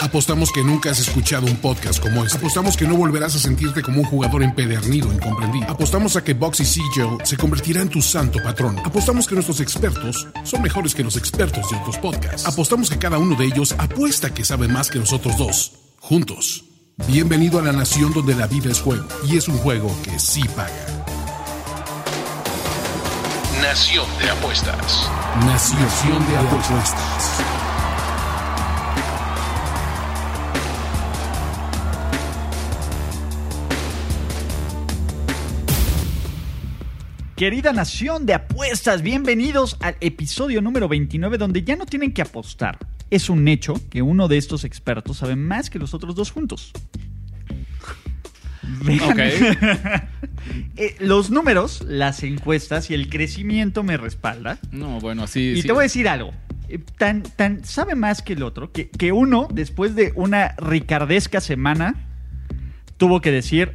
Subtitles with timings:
[0.00, 2.38] Apostamos que nunca has escuchado un podcast como este.
[2.38, 5.70] Apostamos que no volverás a sentirte como un jugador empedernido, incomprendido.
[5.70, 8.78] Apostamos a que Boxy Siegel se convertirá en tu santo patrón.
[8.84, 12.46] Apostamos que nuestros expertos son mejores que los expertos de otros podcasts.
[12.46, 16.64] Apostamos que cada uno de ellos apuesta que sabe más que nosotros dos, juntos.
[17.06, 20.42] Bienvenido a la nación donde la vida es juego y es un juego que sí
[20.54, 21.05] paga.
[23.66, 25.10] Nación de Apuestas.
[25.44, 27.40] Nación de apuestas.
[37.34, 42.78] Querida nación de apuestas, bienvenidos al episodio número 29 donde ya no tienen que apostar.
[43.10, 46.72] Es un hecho que uno de estos expertos sabe más que los otros dos juntos.
[48.84, 49.16] Vean.
[50.76, 54.58] Eh, los números, las encuestas y el crecimiento me respalda.
[54.70, 55.40] No, bueno, así.
[55.56, 55.66] Y sí.
[55.66, 56.32] te voy a decir algo.
[56.68, 61.40] Eh, Tan, tan sabe más que el otro que, que uno, después de una ricardesca
[61.40, 61.94] semana,
[62.96, 63.72] tuvo que decir: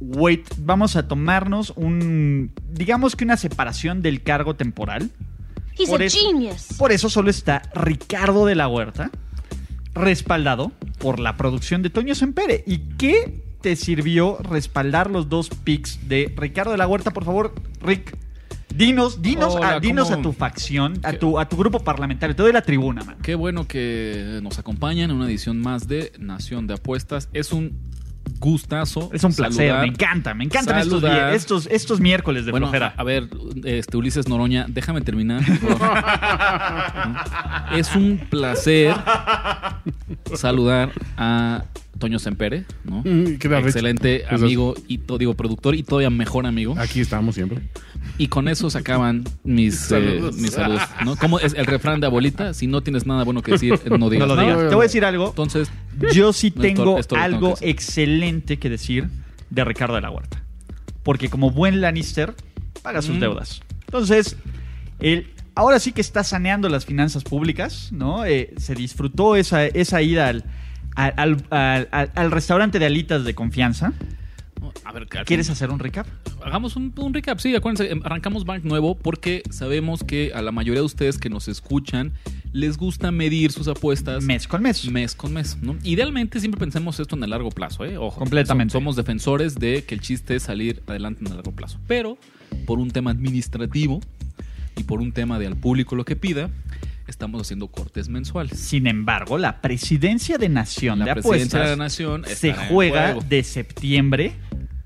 [0.00, 2.52] Wait, vamos a tomarnos un.
[2.70, 5.10] Digamos que una separación del cargo temporal.
[5.78, 6.68] He's Por a eso- genius.
[6.78, 9.10] Por eso solo está Ricardo de la Huerta,
[9.94, 12.62] respaldado por la producción de Toño Sempere.
[12.66, 17.12] ¿Y qué te sirvió respaldar los dos picks de Ricardo de la Huerta?
[17.12, 18.16] Por favor, Rick,
[18.74, 20.20] dinos, dinos, Hola, a, dinos ¿cómo?
[20.20, 22.36] a tu facción, a tu, a tu grupo parlamentario.
[22.36, 23.16] Te doy la tribuna, man.
[23.22, 27.28] Qué bueno que nos acompañan en una edición más de Nación de Apuestas.
[27.32, 27.78] Es un
[28.38, 29.10] gustazo.
[29.12, 29.82] Es un placer, saludar.
[29.82, 32.94] me encanta, me encantan estos, estos, estos miércoles de Bueno, flojera.
[32.96, 33.28] a, ver,
[33.64, 35.42] este Ulises Noroña, déjame terminar.
[37.72, 38.94] es un placer
[40.34, 41.64] saludar a
[42.02, 42.98] Toño Sempere, ¿no?
[43.04, 43.46] Mm, ¿qué?
[43.58, 46.74] Excelente amigo y to- digo productor y todavía mejor amigo.
[46.76, 47.60] Aquí estamos siempre.
[48.18, 50.10] Y con eso se acaban mis Saludos.
[50.16, 50.36] saludos.
[50.36, 51.14] mis saludos ¿no?
[51.16, 52.54] ¿Cómo es el refrán de abuelita?
[52.54, 54.56] Si no tienes nada bueno que decir, no digas no lo nada.
[54.56, 54.68] digas.
[54.68, 55.28] Te voy a decir algo.
[55.28, 55.70] Entonces,
[56.12, 59.08] Yo sí esto- tengo esto algo que excelente que decir
[59.50, 60.42] de Ricardo de la Huerta.
[61.04, 62.34] Porque como buen Lannister,
[62.82, 63.20] paga sus Mm.
[63.20, 63.62] deudas.
[63.86, 64.36] Entonces,
[64.98, 68.24] él ahora sí que está saneando las finanzas públicas, ¿no?
[68.24, 70.44] Eh, se disfrutó esa, esa ida al,
[70.94, 73.92] al, al- al- al- al restaurante de alitas de confianza.
[74.84, 76.06] a ver, ¿Quieres hacer un recap?
[76.44, 80.50] Hagamos un, un recap, sí, acuérdense, em, arrancamos Bank nuevo porque sabemos que a la
[80.52, 82.12] mayoría de ustedes que nos escuchan
[82.52, 84.84] les gusta medir sus apuestas Mes con mes.
[84.90, 85.76] mes con mes, ¿no?
[85.84, 87.96] Idealmente siempre pensemos esto en el largo plazo, ¿eh?
[87.96, 88.18] Ojo.
[88.18, 88.72] Completamente.
[88.72, 91.78] So- Somos defensores de que el chiste es salir adelante en el largo plazo.
[91.86, 92.18] Pero,
[92.66, 94.00] por un tema administrativo
[94.76, 96.50] y por un tema de al público lo que pida,
[97.06, 98.58] estamos haciendo cortes mensuales.
[98.58, 103.14] Sin embargo, la presidencia de Nación La de presidencia Apuestas de la Nación se juega
[103.14, 104.34] de septiembre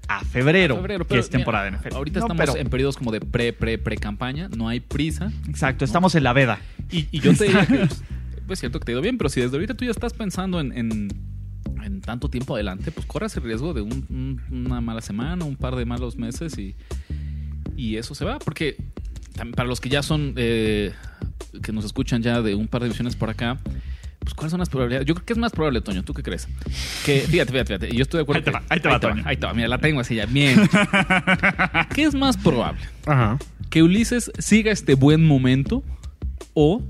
[0.09, 1.97] a febrero, Febrero, que es temporada mira, de NFL.
[1.97, 5.33] Ahorita No, estamos pero- en periodos como de pre, pre, pre campaña, no hay prisa.
[5.49, 6.61] Exacto, estamos en la veda.
[6.93, 7.89] Y, y yo te diría que
[8.47, 10.61] pues, cierto que te ha ido bien, pero si desde ahorita tú ya estás pensando
[10.61, 11.09] en, en,
[11.85, 15.57] en tanto tiempo adelante, pues corres el riesgo de un- un- una mala semana, un
[15.57, 16.77] par de malos meses y,
[17.77, 18.39] y eso se va.
[18.39, 18.77] Porque
[19.57, 20.93] para los que ya son, eh,
[21.63, 23.59] que nos escuchan ya de un par de visiones por acá,
[24.21, 25.07] pues ¿cuáles son las probabilidades?
[25.07, 26.49] Yo creo que es más probable, Toño, ¿tú qué crees?
[27.05, 28.39] Que, fíjate, fíjate, fíjate, yo estoy de acuerdo.
[28.41, 29.23] Ahí te que- va, ahí te va, Toño.
[29.27, 30.61] ahí te va, mira, la tengo así ya, bien.
[31.95, 32.81] ¿Qué es más probable?
[33.07, 33.39] Ajá.
[33.71, 35.83] que Ulises siga este buen momento
[36.55, 36.83] o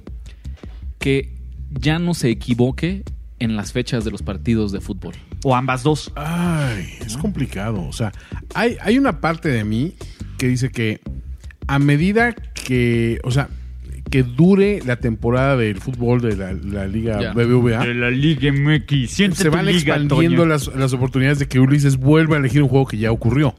[0.98, 1.34] que
[1.72, 3.02] ya no se equivoque
[3.38, 5.14] en las fechas de los partidos de fútbol.
[5.44, 6.10] O ambas dos.
[6.16, 7.82] Ay, es complicado.
[7.86, 8.12] O sea,
[8.54, 9.94] hay, hay una parte de mí
[10.38, 11.00] que dice que
[11.66, 13.48] a medida que, o sea,
[14.16, 17.32] que dure la temporada del fútbol de la, la Liga Ya.
[17.34, 19.10] BBVA, la Liga MX.
[19.10, 22.86] Siente se van expandiendo las, las oportunidades de que Ulises vuelva a elegir un juego
[22.86, 23.54] que ya ocurrió.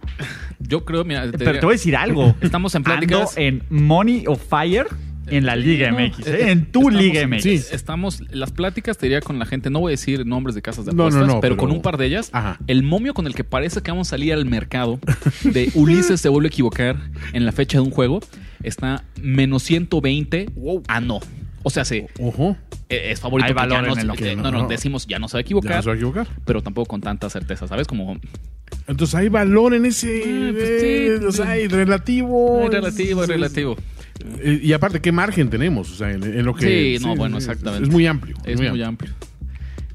[0.60, 2.36] Yo creo, mira, te Pero diría- te voy a decir algo.
[2.42, 3.38] Estamos en Ando pláticas.
[3.38, 4.88] en Money of Fire
[5.30, 6.28] en la Liga No, MX.
[6.28, 6.52] eh, ¿eh?
[6.52, 7.44] En tu estamos- Liga MX.
[7.44, 7.62] sí.
[7.72, 10.86] Estamos, las pláticas te diría con la gente, no voy a decir nombres de casas
[10.86, 12.60] de No, no, apuestas, no, pero, pero- con un par de ellas, Ajá.
[12.68, 15.00] el momio con el que parece que vamos a salir al mercado
[15.44, 16.98] de Ulises se vuelve a equivocar
[17.34, 18.20] en la fecha de un juego
[18.64, 20.50] está menos 120
[20.88, 21.20] a no.
[21.64, 22.56] O sea, sí, Ojo,
[22.90, 24.52] eh, es favorito Hay que ya valor no, en el se- que no, no.
[24.64, 26.28] no, decimos ya no se va a ya equivocar, no se va a equivocar.
[26.46, 27.88] pero tampoco con tanta certeza, ¿sabes?
[27.88, 28.18] Como
[28.88, 30.86] Entonces hay valor en ese, Ah, pues sí.
[30.88, 32.64] eh, o sea, hay relativo.
[32.66, 33.74] es relativo, es relativo.
[33.74, 33.97] Eh,
[34.44, 35.92] Y aparte, ¿qué margen tenemos?
[35.92, 36.98] O sea, en, en lo que.
[36.98, 37.88] Sí, no, bueno, exactamente.
[37.88, 38.36] Es muy amplio.
[38.46, 39.14] Es muy amplio.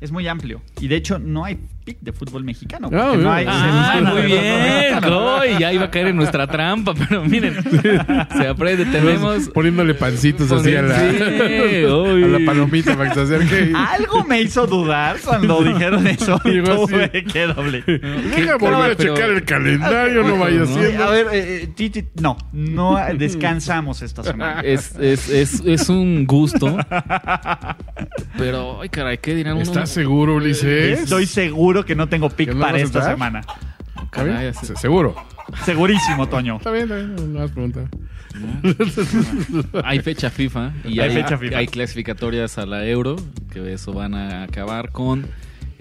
[0.01, 0.63] Es muy amplio.
[0.81, 1.59] Y de hecho, no hay
[1.93, 2.89] pick de fútbol mexicano.
[2.93, 4.43] Ah, no hay Ah, semana muy bien.
[4.43, 5.37] mexicano.
[5.41, 7.57] Uy, ya iba a caer en nuestra trampa, pero miren,
[8.37, 8.85] se aprende.
[8.87, 9.49] Tenemos.
[9.51, 11.17] Poniéndole pancitos así a la, Sí,
[11.85, 13.73] a la palomita para que se acerque.
[13.77, 16.41] Algo me hizo dudar cuando dijeron eso.
[16.45, 16.63] y así.
[16.63, 17.83] tuve que doble.
[17.87, 20.65] Deja volver a pero- checar el calendario, no vaya ¿no?
[20.65, 21.05] haciendo.
[21.05, 24.61] A ver, eh, eh, Titi, no, no descansamos esta semana.
[24.63, 26.77] Es, es, es, es un gusto.
[28.39, 29.63] Pero, ay, caray, ¿qué dirán uno?
[29.63, 31.01] ¿Estás seguro, Ulises?
[31.01, 33.41] Estoy seguro que no tengo pick ¿Que no para esta semana.
[34.05, 34.37] ¿Está bien?
[34.37, 35.15] Así- Se- Seguro.
[35.65, 36.57] Segurísimo, Toño.
[36.57, 37.33] Está bien, está bien.
[37.33, 37.89] No vas a preguntar.
[39.85, 41.59] Hay fecha FIFA y Hay hay, fecha FIFA.
[41.59, 43.17] hay clasificatorias a la Euro,
[43.53, 45.27] que eso van a acabar con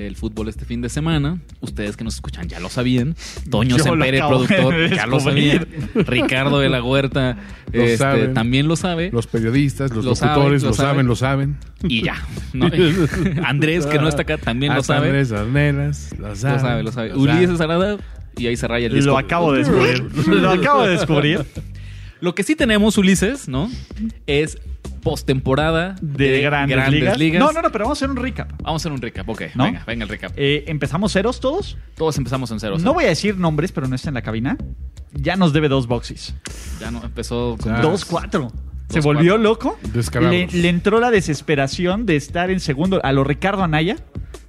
[0.08, 1.40] el fútbol este fin de semana.
[1.60, 3.16] Ustedes que nos escuchan ya lo sabían.
[3.50, 5.60] Toño Sempere, acabo de productor, ya lo sabía.
[5.60, 6.08] descubrir.
[6.08, 7.38] Ricardo de la Huerta
[7.72, 8.34] Lo este, saben.
[8.34, 9.10] también lo sabe.
[9.12, 11.08] Los periodistas, los Lo saben, locutores, lo lo, saben, saben.
[11.08, 11.58] lo saben.
[11.84, 12.16] Y ya.
[12.54, 12.70] ¿no?
[13.46, 15.08] Andrés, que no está acá, también lo sabe.
[15.08, 16.54] Andrés Arnelas, lo sabe.
[16.56, 17.16] Lo sabe, lo sabe.
[17.16, 17.98] Ulises Arada,
[18.38, 19.12] y ahí se raya el disco.
[19.12, 20.28] Lo acabo de descubrir.
[20.28, 21.46] Lo acabo de descubrir.
[22.20, 23.70] Lo que sí tenemos, Ulises, ¿no?
[24.28, 24.60] Es
[25.04, 27.40] postemporada De, grandes, ligas.
[27.40, 28.52] No, no, no, pero vamos a hacer un recap.
[28.62, 29.42] Vamos a hacer un recap, ok.
[29.56, 29.66] ¿No?
[29.66, 30.32] Venga, venga el recap.
[30.36, 31.78] Eh, ¿Empezamos ceros todos?
[31.96, 32.78] Todos empezamos en cero.
[32.80, 34.58] No voy a decir nombres, pero no está en la cabina.
[35.14, 36.36] Ya nos debe dos boxes.
[36.80, 37.82] Ya no, empezó con.
[37.82, 38.52] Dos, cuatro.
[38.90, 39.44] Se Dos, volvió cuatro.
[39.44, 39.80] loco.
[40.20, 43.00] Le, le entró la desesperación de estar en segundo.
[43.04, 43.98] A lo Ricardo Anaya.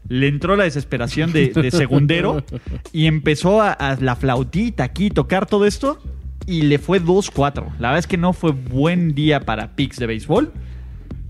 [0.09, 2.45] Le entró la desesperación de, de segundero.
[2.93, 5.99] y empezó a, a la flautita aquí, tocar todo esto.
[6.47, 7.73] Y le fue 2-4.
[7.79, 10.53] La verdad es que no fue buen día para picks de béisbol.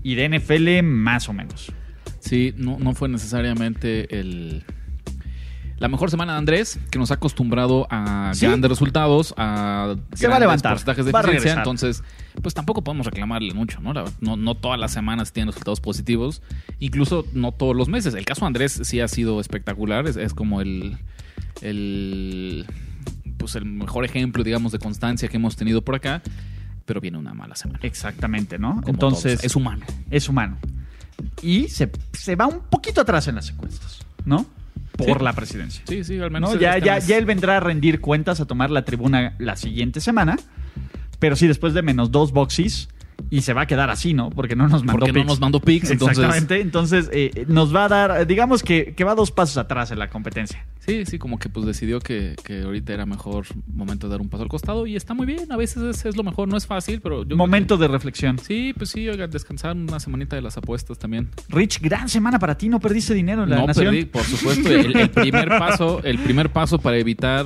[0.01, 1.71] Y de NFL, más o menos.
[2.19, 4.63] Sí, no, no fue necesariamente el...
[5.79, 8.45] La mejor semana de Andrés, que nos ha acostumbrado a Sí.
[8.45, 11.53] grandes resultados, a Se va a levantar, porcentajes de va eficiencia.
[11.55, 12.03] Entonces,
[12.41, 13.91] pues tampoco podemos reclamarle mucho, ¿no?
[13.91, 16.41] La- no, no todas las semanas tienen resultados positivos,
[16.79, 18.13] incluso no todos los meses.
[18.13, 20.97] El caso de Andrés sí ha sido espectacular, es, es como el,
[21.61, 22.65] el,
[23.43, 26.21] pues el mejor ejemplo, digamos, de constancia que hemos tenido por acá,
[26.85, 27.79] pero viene una mala semana.
[27.83, 28.75] Exactamente, ¿no?
[28.75, 29.43] Como Entonces, todos.
[29.43, 29.85] es humano.
[30.09, 30.57] es humano.
[31.41, 34.45] Y se, se va un poquito atrás en las encuestas, ¿no?
[34.95, 35.23] Por Sí.
[35.25, 35.83] la presidencia.
[35.85, 36.53] Sí, sí, al menos.
[36.53, 36.59] ¿no?
[36.61, 40.37] Ya, ya, ya él vendrá a rendir cuentas, a tomar la tribuna la siguiente semana.
[41.19, 42.87] Pero sí, después de menos dos boxes.
[43.29, 44.29] Y se va a quedar así, ¿no?
[44.29, 45.27] Porque no nos mandó Porque no picks.
[45.27, 46.61] nos mandó picks, entonces- Exactamente.
[46.61, 50.09] Entonces, eh, nos va a dar, digamos que, que va dos pasos atrás en la
[50.09, 50.65] competencia.
[50.79, 54.27] Sí, sí, como que pues decidió que, que ahorita era mejor momento de dar un
[54.29, 56.67] paso al costado y está muy bien, a veces es, es lo mejor, no es
[56.67, 58.37] fácil, pero yo Momento de reflexión.
[58.37, 61.29] sí, pues sí, oiga, descansar una semanita de las apuestas también.
[61.49, 62.67] Rich, gran semana para ti.
[62.67, 63.85] No perdiste dinero en la no nación.
[63.85, 67.45] perdí, por supuesto, el, el primer paso, el primer paso para evitar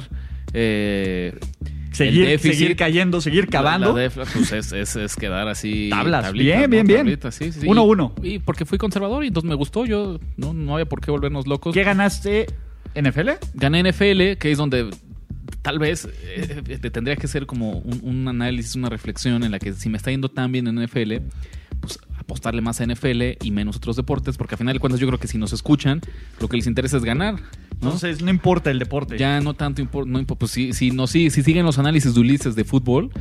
[0.54, 1.38] eh,
[1.98, 3.88] Seguir, el déficit, seguir cayendo, seguir cavando.
[3.90, 5.90] La, la defla, pues es, es, es quedar así.
[5.90, 6.68] Tablas, bien, ¿no?
[6.70, 7.20] bien, bien.
[7.32, 7.68] Sí, sí.
[7.68, 8.14] Uno, Y- uno.
[8.24, 11.48] Y porque fui conservador y entonces me gustó, yo no, no había por qué volvernos
[11.48, 11.74] locos.
[11.74, 12.48] ¿Qué ganaste?
[12.96, 13.30] ¿NFL?
[13.54, 14.90] gané NFL, que es donde
[15.62, 19.60] tal vez eh, te tendría que ser como un, un análisis, una reflexión en la
[19.60, 21.18] que si me está yendo tan bien en NFL,
[21.82, 25.08] pues apostarle más a NFL y menos otros deportes, porque al final de cuentas yo
[25.08, 26.02] creo que si nos escuchan,
[26.40, 27.36] lo que les interesa es ganar.
[27.82, 27.90] ¿No?
[27.90, 29.18] Entonces, no importa el deporte.
[29.18, 32.20] ya no tanto importa, no pues si, si, no, si, si siguen los análisis de
[32.20, 33.12] Ulises de fútbol,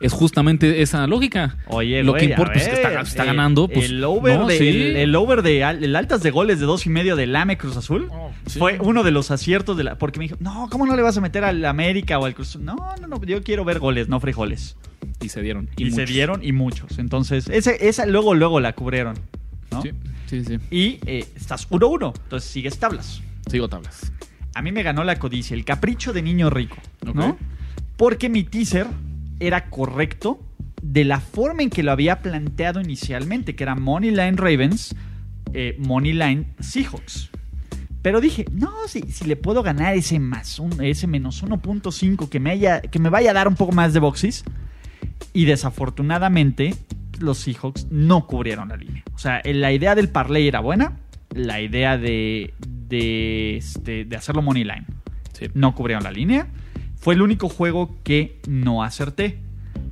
[0.00, 1.58] es justamente esa lógica.
[1.66, 3.68] Oye, lo güey, que importa es que está, eh, ganando.
[3.68, 4.68] Pues, el over, no, de, sí.
[4.68, 7.76] el, el over de el altas de goles de dos y medio del AME Cruz
[7.76, 8.58] Azul Oh, sí.
[8.58, 9.98] fue uno de los aciertos de la.
[9.98, 12.50] Porque me dijo, no, ¿cómo no le vas a meter al América o al Cruz
[12.50, 12.64] Azul?
[12.64, 14.76] No, no, no, yo quiero ver goles, no frijoles.
[15.20, 15.68] Y se dieron.
[15.76, 16.98] Y, se dieron y muchos.
[16.98, 19.16] Entonces, ese, esa luego, luego la cubrieron.
[19.70, 19.82] ¿no?
[19.82, 19.90] Sí,
[20.26, 20.58] sí, sí.
[20.70, 22.14] Y eh, estás 1-1.
[22.22, 23.20] Entonces sigues tablas.
[23.48, 24.12] Sigo tablas.
[24.54, 26.76] A mí me ganó la codicia, el capricho de niño rico,
[27.14, 27.36] ¿no?
[27.96, 28.86] Porque mi teaser
[29.40, 30.40] era correcto
[30.82, 34.94] de la forma en que lo había planteado inicialmente, que era Moneyline Ravens,
[35.52, 37.30] eh, Moneyline Seahawks.
[38.02, 42.40] Pero dije, no, si, si le puedo ganar ese más, un, ese menos 1.5 que
[42.40, 44.44] me, haya, que me vaya a dar un poco más de boxes.
[45.32, 46.74] Y desafortunadamente,
[47.20, 49.02] los Seahawks no cubrieron la línea.
[49.14, 50.96] O sea, la idea del parlay era buena,
[51.34, 52.54] la idea de,
[52.88, 54.86] de, este, de hacerlo money line.
[55.32, 55.46] Sí.
[55.54, 56.48] No cubrieron la línea.
[57.00, 59.38] Fue el único juego que no acerté.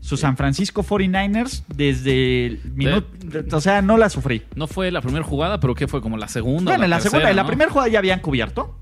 [0.01, 3.09] Su San Francisco 49ers, desde el minuto.
[3.57, 4.43] O sea, no la sufrí.
[4.55, 6.01] No fue la primera jugada, pero ¿qué fue?
[6.01, 6.73] Como la segunda.
[6.73, 8.79] Bueno, en la tercera, segunda, en la primera jugada ya habían cubierto.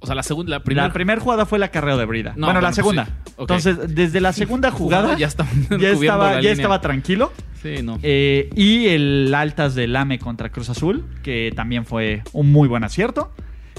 [0.00, 0.86] O sea, la segunda, la primera.
[0.88, 2.34] La primera jugada fue la carrera de Brida.
[2.36, 3.06] No, bueno, la segunda.
[3.06, 3.32] sí.
[3.38, 5.48] Entonces, desde la segunda jugada, ya estaba,
[5.80, 7.32] ya estaba, ya estaba tranquilo.
[7.62, 7.98] Sí, no.
[8.02, 12.84] Eh, y el altas del AME contra Cruz Azul, que también fue un muy buen
[12.84, 13.32] acierto.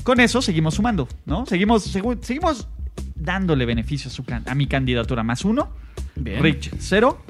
[0.05, 1.45] Con eso seguimos sumando, ¿no?
[1.45, 2.67] Seguimos, segu- seguimos
[3.15, 5.69] dándole beneficio a, su can- a mi candidatura más uno.
[6.15, 6.41] Bien.
[6.41, 7.25] Rich cero.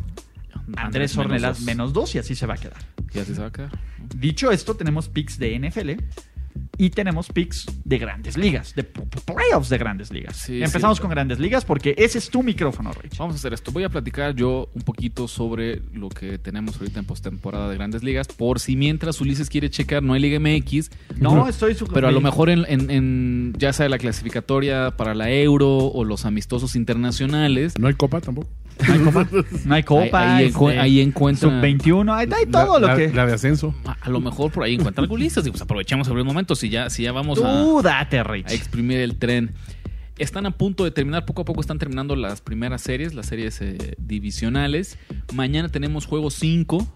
[0.75, 1.65] Andrés menos Ornelas dos.
[1.65, 2.77] menos dos y así se va a quedar.
[3.13, 3.72] Y así se va a quedar.
[4.15, 5.91] Dicho esto, tenemos picks de NFL.
[6.77, 10.36] Y tenemos picks de grandes ligas, de playoffs de grandes ligas.
[10.36, 11.01] Sí, Empezamos sí.
[11.01, 13.17] con grandes ligas porque ese es tu micrófono, Rich.
[13.17, 13.72] Vamos a hacer esto.
[13.72, 18.03] Voy a platicar yo un poquito sobre lo que tenemos ahorita en postemporada de Grandes
[18.03, 18.27] Ligas.
[18.27, 20.89] Por si mientras Ulises quiere checar, no hay Liga MX.
[21.20, 25.13] No, estoy su- Pero a lo mejor en, en- en- ya sea la clasificatoria para
[25.15, 27.74] la Euro o los amistosos internacionales.
[27.79, 28.50] No hay copa tampoco.
[28.88, 29.27] No hay copa.
[29.65, 30.36] No hay copa.
[30.38, 33.13] Ahí- ahí encu- este, ahí encuentra- Sub-21, hay, hay todo la, lo la- que...
[33.13, 33.74] la de ascenso.
[33.86, 35.44] A, a lo mejor por ahí encuentra algo Ulises.
[35.44, 36.55] Digo, pues aprovechemos el momento.
[36.55, 38.48] Si ya, si ya vamos a, Tú date, Rich.
[38.50, 39.53] a exprimir el tren.
[40.17, 43.60] Están a punto de terminar, poco a poco están terminando las primeras series, las series
[43.62, 44.98] eh, divisionales.
[45.34, 46.88] Mañana tenemos juego 5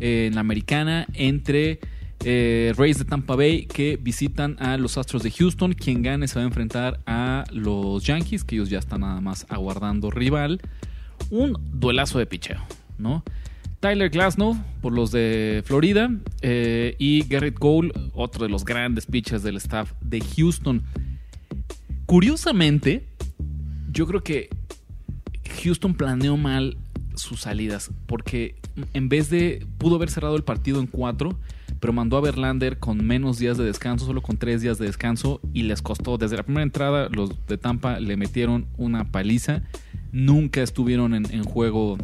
[0.00, 1.80] en la americana entre
[2.24, 5.74] eh, Rays de Tampa Bay que visitan a los Astros de Houston.
[5.74, 9.44] Quien gane se va a enfrentar a los Yankees, que ellos ya están nada más
[9.50, 10.60] aguardando rival.
[11.30, 12.60] Un duelazo de picheo,
[12.98, 13.22] ¿no?
[13.80, 16.10] Tyler Glasnow por los de Florida
[16.42, 20.82] eh, y Garrett Cole, otro de los grandes pitchers del staff de Houston.
[22.06, 23.06] Curiosamente,
[23.92, 24.48] yo creo que
[25.62, 26.78] Houston planeó mal
[27.14, 28.56] sus salidas porque
[28.92, 31.38] en vez de pudo haber cerrado el partido en cuatro,
[31.80, 35.40] pero mandó a Verlander con menos días de descanso, solo con tres días de descanso
[35.52, 39.62] y les costó desde la primera entrada los de Tampa le metieron una paliza,
[40.16, 41.98] nunca estuvieron en, juego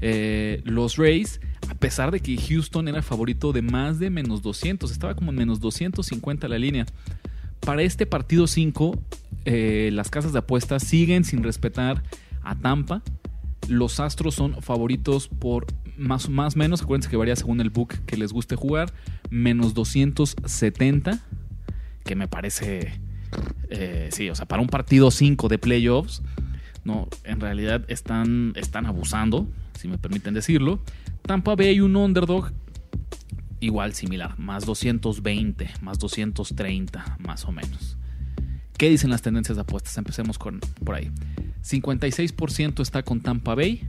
[0.00, 4.90] eh, los Rays, a pesar de que Houston era favorito de más de menos 200,
[4.90, 6.84] estaba como en menos 250 la línea.
[7.60, 8.98] Para este partido 5,
[9.44, 12.02] eh, las casas de apuestas siguen sin respetar
[12.42, 13.02] a Tampa.
[13.68, 16.82] Los Astros son favoritos por más más menos.
[16.82, 18.92] Acuérdense que varía según el book que les guste jugar.
[19.30, 21.20] Menos 270.
[22.04, 23.00] Que me parece.
[23.70, 26.20] eh, sí, o sea, para un partido 5 de playoffs.
[26.84, 29.48] No, en realidad están, están abusando,
[29.78, 30.80] si me permiten decirlo.
[31.22, 32.52] Tampa Bay un underdog
[33.60, 37.96] igual similar, más 220, más 230, más o menos.
[38.76, 39.96] ¿Qué dicen las tendencias de apuestas?
[39.96, 41.10] Empecemos con, por ahí.
[41.62, 43.88] 56% está con Tampa Bay,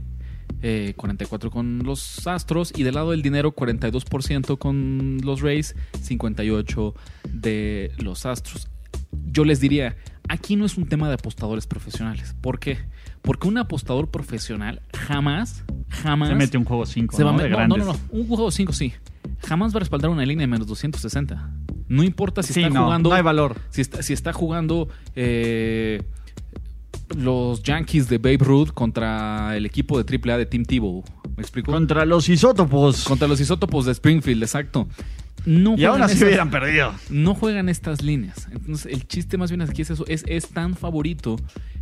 [0.62, 6.94] eh, 44% con los Astros y del lado del dinero 42% con los Rays, 58%
[7.30, 8.68] de los Astros.
[9.26, 9.96] Yo les diría,
[10.28, 12.34] aquí no es un tema de apostadores profesionales.
[12.40, 12.78] ¿Por qué?
[13.22, 17.42] Porque un apostador profesional jamás, jamás Se mete un juego 5, se va a ¿no?
[17.42, 17.96] De no, no, no, no.
[18.10, 18.92] Un juego 5 sí.
[19.46, 21.50] Jamás va a respaldar una línea de menos 260.
[21.88, 23.10] No importa si Sí, está no, jugando.
[23.10, 23.56] no hay valor.
[23.70, 26.02] Si está, si está jugando eh,
[27.16, 31.04] los Yankees de Babe Ruth contra el equipo de AAA de Team Tebow.
[31.36, 31.70] ¿Me explico?
[31.72, 33.04] Contra los isótopos.
[33.04, 34.88] Contra los isótopos de Springfield, exacto.
[35.46, 36.92] No y aún juegan así esas- hubieran perdido.
[37.08, 38.48] no juegan estas líneas.
[38.52, 40.04] Entonces, el chiste más bien aquí es eso.
[40.08, 41.36] Es, es tan favorito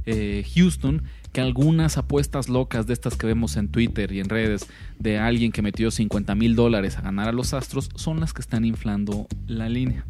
[0.06, 1.02] eh, Houston
[1.32, 4.66] que algunas apuestas locas de estas que vemos en Twitter y en redes
[4.98, 8.42] de alguien que metió 50 mil dólares a ganar a los Astros son las que
[8.42, 10.04] están inflando la línea.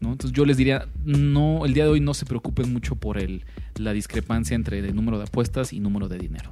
[0.00, 0.12] ¿no?
[0.12, 3.44] Entonces yo les diría, no, el día de hoy no se preocupen mucho por el,
[3.76, 6.50] la discrepancia entre el número de apuestas y número de dinero.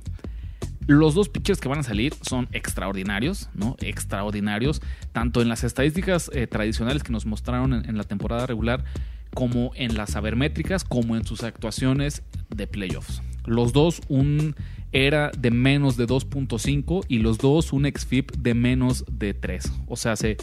[0.86, 3.76] Los dos pitchers que van a salir son extraordinarios, ¿no?
[3.80, 8.84] Extraordinarios, tanto en las estadísticas eh, tradicionales que nos mostraron en, la temporada regular,
[9.32, 12.22] como en las sabermétricas, como en sus actuaciones
[12.54, 13.22] de playoffs.
[13.46, 14.54] Los dos un
[14.92, 19.72] era de menos de 2.5 y los dos un XFIP de menos de 3.
[19.86, 20.36] O sea, se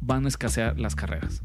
[0.00, 1.42] van a escasear las carreras.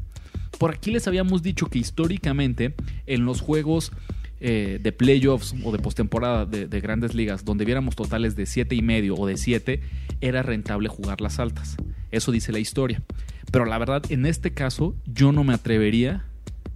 [0.58, 2.74] Por aquí les habíamos dicho que históricamente
[3.06, 3.92] en los juegos
[4.40, 8.74] eh, de playoffs o de postemporada de, de grandes ligas, donde viéramos totales de 7
[8.74, 9.80] y medio o de 7,
[10.20, 11.76] era rentable jugar las altas.
[12.10, 13.02] Eso dice la historia.
[13.50, 16.24] Pero la verdad, en este caso, yo no me atrevería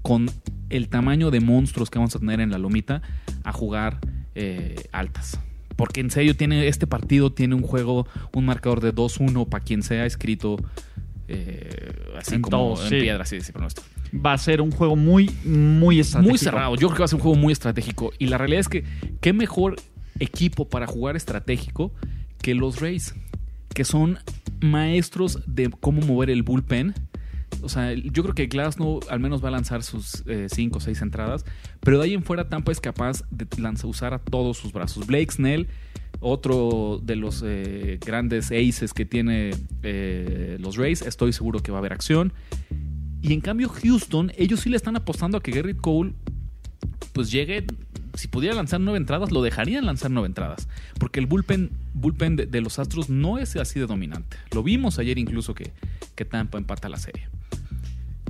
[0.02, 0.30] con
[0.70, 3.02] el tamaño de monstruos que vamos a tener en la lomita
[3.44, 4.00] a jugar
[4.34, 5.38] eh, altas.
[5.76, 9.82] Porque en serio, tiene, este partido tiene un juego, un marcador de 2-1 para quien
[9.82, 10.56] sea escrito
[11.28, 13.00] eh, así En como en sí.
[13.00, 13.86] piedra, así de pronóstico.
[14.14, 16.30] Va a ser un juego muy, muy estratégico.
[16.30, 16.74] Muy cerrado.
[16.74, 18.12] Yo creo que va a ser un juego muy estratégico.
[18.18, 18.84] Y la realidad es que,
[19.20, 19.76] qué mejor
[20.18, 21.92] equipo para jugar estratégico
[22.40, 23.14] que los Rays,
[23.74, 24.18] que son
[24.60, 26.94] maestros de cómo mover el bullpen.
[27.62, 31.02] O sea, yo creo que Glasnow al menos va a lanzar sus 5 o 6
[31.02, 31.44] entradas,
[31.80, 35.06] pero de ahí en fuera Tampa es capaz de lanzar, usar a todos sus brazos.
[35.06, 35.68] Blake Snell,
[36.20, 39.52] otro de los eh, grandes aces que tiene
[39.82, 42.32] eh, los Rays, estoy seguro que va a haber acción.
[43.22, 46.12] Y en cambio Houston, ellos sí le están apostando a que Garrett Cole
[47.12, 47.64] pues llegue,
[48.14, 50.68] si pudiera lanzar nueve entradas, lo dejarían lanzar nueve entradas.
[50.98, 54.36] Porque el bullpen, bullpen de, de los Astros no es así de dominante.
[54.52, 55.72] Lo vimos ayer incluso que,
[56.14, 57.28] que Tampa empata la serie.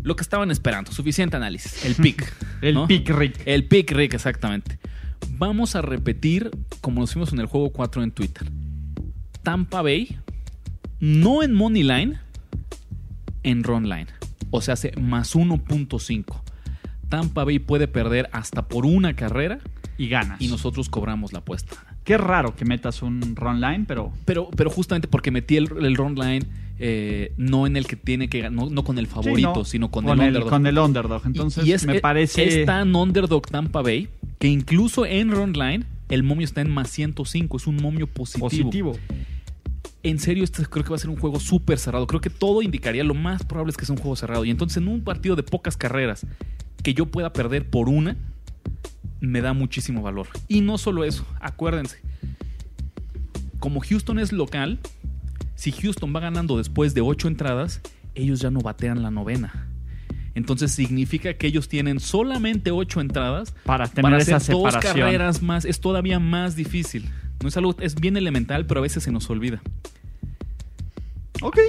[0.02, 1.84] Lo que estaban esperando, suficiente análisis.
[1.84, 2.32] El pick.
[2.60, 2.86] El ¿no?
[2.86, 3.42] pick, Rick.
[3.46, 4.78] El pick, Rick, exactamente.
[5.38, 8.50] Vamos a repetir, como nos fuimos en el juego 4 en Twitter.
[9.42, 10.18] Tampa Bay,
[11.00, 12.18] no en Money Line,
[13.42, 14.08] en Run Line.
[14.52, 16.40] O sea, hace más 1.5.
[17.08, 19.58] Tampa Bay puede perder hasta por una carrera
[19.98, 20.40] Y ganas.
[20.40, 21.76] y nosotros cobramos la apuesta.
[22.04, 25.94] Qué raro que metas un run line, pero Pero, pero justamente porque metí el, el
[25.96, 26.46] run line
[26.78, 29.90] eh, no en el que tiene que no, no con el favorito, Sí, no, sino
[29.90, 30.48] con, con el, underdog.
[30.48, 31.22] con el underdog.
[31.26, 32.60] Entonces y es- me es- parece...
[32.60, 36.90] Es tan underdog Tampa Bay que incluso en run line el momio está en más
[36.90, 37.56] 105.
[37.56, 38.48] Es un momio positivo.
[38.48, 38.96] positivo.
[40.02, 42.06] En serio, este creo que va a ser un juego súper cerrado.
[42.06, 44.44] Creo que todo indicaría lo más probable es que sea un juego cerrado.
[44.44, 46.26] Y entonces en un partido de pocas carreras
[46.82, 48.16] que yo pueda perder por una,
[49.20, 50.26] me da muchísimo valor.
[50.48, 52.00] Y no solo eso, acuérdense,
[53.60, 54.80] como Houston es local,
[55.54, 57.80] si Houston va ganando después de ocho entradas,
[58.16, 59.68] ellos ya no batean la novena.
[60.34, 65.64] Entonces significa que ellos tienen solamente ocho entradas Para tener para hacer dos carreras más.
[65.64, 67.08] Es todavía más difícil.
[67.42, 69.62] No es algo, es bien elemental, pero a veces se nos olvida.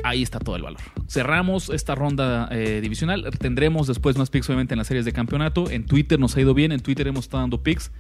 [0.03, 0.79] Ahí está todo el valor.
[1.07, 3.25] Cerramos esta ronda eh, divisional.
[3.39, 5.69] Tendremos después más picks, obviamente, en las series de campeonato.
[5.69, 6.71] En Twitter nos ha ido bien.
[6.71, 7.91] En Twitter hemos estado dando picks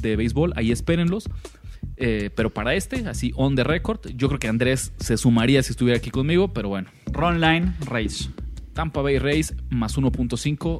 [0.00, 0.52] de béisbol.
[0.56, 1.28] Ahí espérenlos.
[1.96, 5.72] Eh, pero para este, así on the record, yo creo que Andrés se sumaría si
[5.72, 6.52] estuviera aquí conmigo.
[6.52, 8.30] Pero bueno, Run line, race.
[8.72, 10.78] Tampa Bay Rays más 1.5.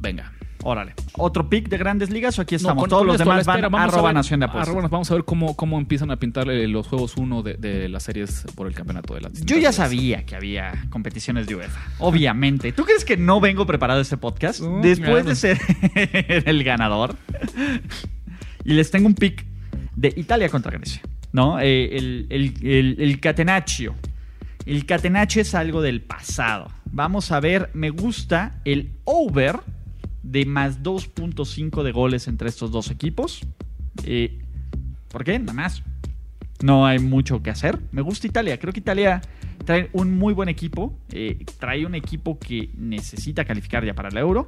[0.00, 0.32] Venga.
[0.64, 0.94] Órale.
[1.16, 2.82] ¿Otro pick de grandes ligas o aquí No, estamos?
[2.82, 4.68] con- Todos con los demás van vamos a arroba ver- nación de apuestas.
[4.74, 7.88] arroba- vamos a ver cómo, cómo empiezan a pintar eh, los juegos 1 de, de
[7.88, 11.80] las series por el campeonato de las Yo ya sabía que había competiciones de UEFA.
[12.00, 12.72] Obviamente.
[12.72, 14.60] ¿Tú crees que no vengo preparado a este podcast?
[14.60, 15.28] No, Después claro.
[15.28, 15.58] de ser
[16.46, 17.14] el ganador.
[18.64, 19.44] Y les tengo un pick
[19.96, 21.02] de Italia contra Grecia.
[21.32, 21.60] ¿No?
[21.60, 23.94] Eh, el, el, el, el catenaccio.
[24.66, 26.68] El catenaccio es algo del pasado.
[26.90, 29.60] Vamos a ver, me gusta el over
[30.30, 33.40] de más 2.5 de goles entre estos dos equipos.
[34.04, 34.38] Eh,
[35.08, 35.38] ¿Por qué?
[35.38, 35.82] Nada más.
[36.62, 37.78] No hay mucho que hacer.
[37.92, 38.58] Me gusta Italia.
[38.58, 39.22] Creo que Italia
[39.64, 40.98] trae un muy buen equipo.
[41.10, 44.44] Eh, trae un equipo que necesita calificar ya para el Euro.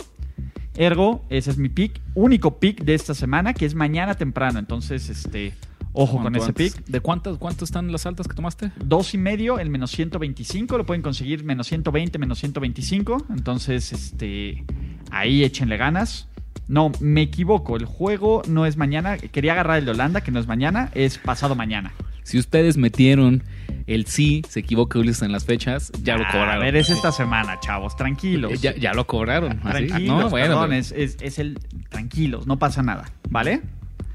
[0.77, 2.01] Ergo, ese es mi pick.
[2.15, 4.59] Único pick de esta semana, que es mañana temprano.
[4.59, 5.55] Entonces, este,
[5.93, 6.85] ojo con ¿Cuánto ese pick.
[6.87, 8.73] ¿De cuántas, cuántas están las altas que tomaste?
[8.85, 10.77] Dos y medio, el menos 125.
[10.77, 13.27] Lo pueden conseguir menos 120, menos 125.
[13.31, 14.65] Entonces, este,
[15.11, 16.27] ahí échenle ganas.
[16.69, 17.77] No, me equivoco.
[17.77, 19.19] El juego no es mañana.
[19.19, 21.93] Quería agarrar el de Holanda, que no es mañana, es pasado mañana.
[22.23, 23.43] Si ustedes metieron
[23.89, 26.55] el sí, se equivoca Ulises en las fechas, ya lo Ah, cobraron.
[26.55, 27.97] A ver, es esta semana, chavos.
[27.97, 28.61] Tranquilos.
[28.61, 29.59] Ya, ya lo cobraron.
[29.65, 29.87] así.
[29.87, 33.63] Tranquilos, No, bueno, perdón, pero- es, es- es el tranquilos, no pasa nada, ¿vale?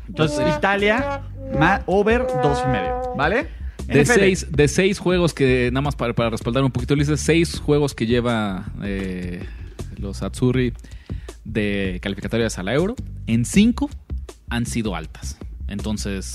[0.08, 1.23] Entonces, Italia,
[1.60, 3.47] ma- over dos y medio, ¿vale?
[3.88, 4.13] de, NFL.
[4.19, 7.93] seis, de seis juegos que, nada más para, para respaldar un poquito, Ulises, seis juegos
[7.93, 9.43] que lleva eh,
[9.99, 10.73] los Atsuri
[11.43, 12.95] de calificatorias a la Euro,
[13.27, 13.89] en cinco
[14.49, 15.38] han sido altas.
[15.67, 16.34] Entonces.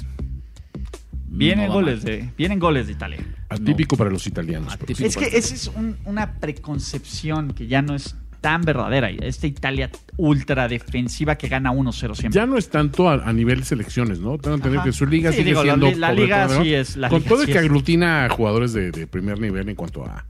[1.32, 2.04] Vienen no goles mal.
[2.12, 3.18] de, vienen goles de Italia.
[3.48, 4.72] Atípico para los italianos.
[4.72, 5.04] Atípico.
[5.06, 9.10] Es que esa es un- una preconcepción que ya no es tan verdadera.
[9.10, 12.40] Esta Italia ultra defensiva que gana 1-0 siempre.
[12.40, 14.38] Ya no es tanto a, a nivel selecciones, ¿no?
[14.38, 14.88] Tengo entendido Ajá.
[14.90, 15.98] que su liga Sí, sigue digo, la siendo.
[15.98, 17.58] la sobre liga sí es- la Con liga todo sí que es.
[17.58, 20.24] aglutina a jugadores de, de primer nivel en cuanto a,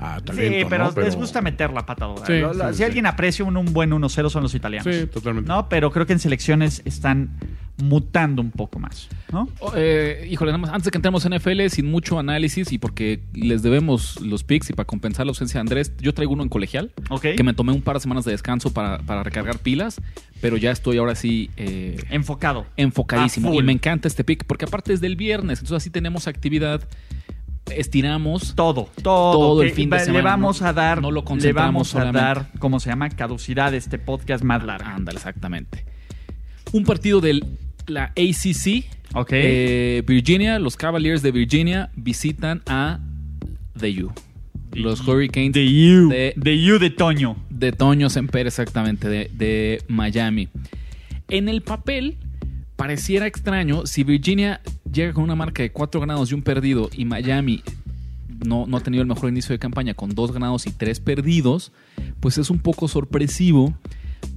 [0.00, 0.58] a talento.
[0.58, 1.00] sí, pero, ¿no?
[1.00, 2.26] les gusta meter la patadora.
[2.26, 2.84] Sí, Lo- lo- sí, si sí.
[2.84, 4.94] alguien aprecia un, un buen 1-0 son los italianos.
[4.94, 5.48] Sí, totalmente.
[5.48, 7.30] No, pero creo que en selecciones están
[7.76, 9.08] mutando un poco más.
[9.32, 9.48] ¿no?
[9.58, 12.78] Oh, eh, híjole, nada más, antes de que entremos en NFL, sin mucho análisis y
[12.78, 16.44] porque les debemos los picks y para compensar la ausencia de Andrés, yo traigo uno
[16.44, 17.22] en colegial, Ok.
[17.36, 20.00] que me tomé un par de semanas de descanso para, para recargar pilas,
[20.40, 22.64] pero ya estoy ahora sí eh, Enfocado.
[22.76, 23.52] enfocadísimo.
[23.54, 26.80] Y me encanta este pick, porque aparte es del viernes, entonces así tenemos actividad,
[27.70, 28.54] estiramos.
[28.54, 31.52] Todo, todo, Todo el fin de semana, Le vamos no- a dar, no lo le
[31.52, 32.20] vamos a solamente.
[32.20, 33.08] dar, ¿cómo se llama?
[33.10, 34.88] Caducidad de este podcast más largo.
[34.88, 35.84] Ándale, exactamente.
[36.72, 37.44] Un partido de
[37.86, 38.84] la ACC.
[39.14, 39.28] Ok.
[39.32, 42.98] Eh, Virginia, los Cavaliers de Virginia visitan a
[43.78, 44.12] The U.
[44.72, 46.08] Los Hurricanes you.
[46.08, 47.36] de, De you de Toño.
[47.48, 50.48] de Toño Semper, exactamente, de, de Miami.
[51.28, 52.16] En el papel,
[52.74, 54.60] pareciera extraño si Virginia
[54.94, 57.62] llega con una marca de 4 ganados y un perdido y Miami
[58.46, 61.72] no, no ha tenido el mejor inicio de campaña con 2 ganados y 3 perdidos,
[62.20, 63.74] pues es un poco sorpresivo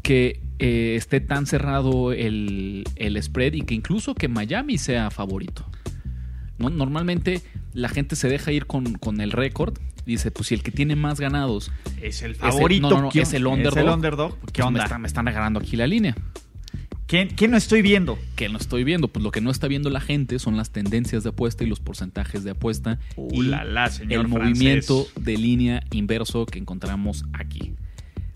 [0.04, 5.65] que eh, esté tan cerrado el, el spread y que incluso que Miami sea favorito.
[6.58, 6.70] ¿no?
[6.70, 7.41] Normalmente
[7.74, 9.78] la gente se deja ir con, con el récord.
[10.06, 11.70] Dice, pues si el que tiene más ganados
[12.02, 12.89] Es el el- favorito.
[12.89, 13.78] no, no, no, ¿Qué- es el underdog.
[13.78, 14.32] Es el underdog.
[14.39, 14.84] ¿Qué pues, Me, onda?
[14.86, 16.15] están, me están agarrando aquí la línea.
[17.08, 18.20] ¿Qué, qué no estoy viendo?
[18.36, 19.08] Que no estoy viendo.
[19.08, 21.80] Pues lo que no está viendo la gente son las tendencias de apuesta y los
[21.80, 23.00] porcentajes de apuesta.
[23.15, 24.58] Uh, y la, la, señor el francés.
[24.58, 27.74] movimiento de línea inverso que encontramos aquí.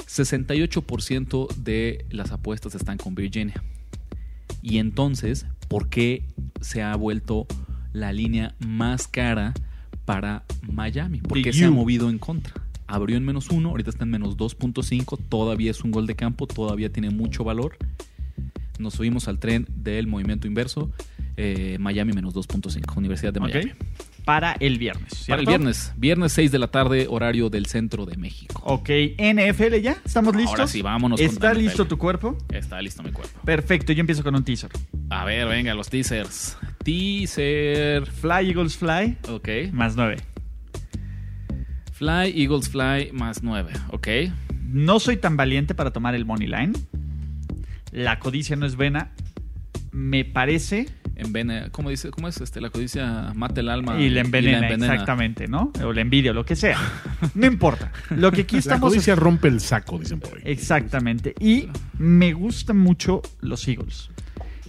[0.07, 3.61] 68% de las apuestas están con Virginia.
[4.61, 6.23] Y entonces, ¿por qué
[6.61, 7.47] se ha vuelto
[7.91, 9.53] la línea más cara
[10.05, 11.19] para Miami?
[11.19, 12.53] ¿Por qué se ha movido en contra?
[12.87, 15.17] Abrió en menos 1, ahorita está en menos 2.5.
[15.29, 17.77] Todavía es un gol de campo, todavía tiene mucho valor.
[18.81, 20.91] Nos subimos al tren del movimiento inverso.
[21.37, 23.39] eh, Miami menos 2.5, Universidad de.
[23.39, 23.71] Miami.
[24.25, 25.25] Para el viernes.
[25.27, 28.61] Para el viernes, viernes 6 de la tarde, horario del centro de México.
[28.65, 30.51] Ok, NFL ya, ¿estamos listos?
[30.59, 31.59] Ahora sí, vámonos con ¿Está NFL.
[31.63, 32.37] listo tu cuerpo?
[32.53, 33.39] Está listo mi cuerpo.
[33.43, 34.69] Perfecto, yo empiezo con un teaser.
[35.09, 36.55] A ver, venga, los teasers.
[36.83, 38.05] Teaser.
[38.05, 39.49] Fly Eagles Fly, Ok.
[39.71, 40.17] más 9.
[41.93, 43.71] Fly, Eagles Fly, más 9.
[43.89, 44.07] Ok.
[44.67, 46.73] No soy tan valiente para tomar el money line.
[47.91, 49.11] La codicia no es vena.
[49.91, 50.87] Me parece
[51.71, 52.11] ¿cómo dice?
[52.11, 52.61] ¿Cómo es este?
[52.61, 54.93] La codicia mata el alma y le envenena, envenena.
[54.93, 55.71] exactamente, ¿no?
[55.83, 56.77] O le envidia, o lo que sea.
[57.35, 57.91] No importa.
[58.09, 60.43] Lo que aquí La estamos codicia rompe el saco, dicen por ahí.
[60.45, 61.35] Exactamente.
[61.39, 64.09] Y me gustan mucho los Eagles.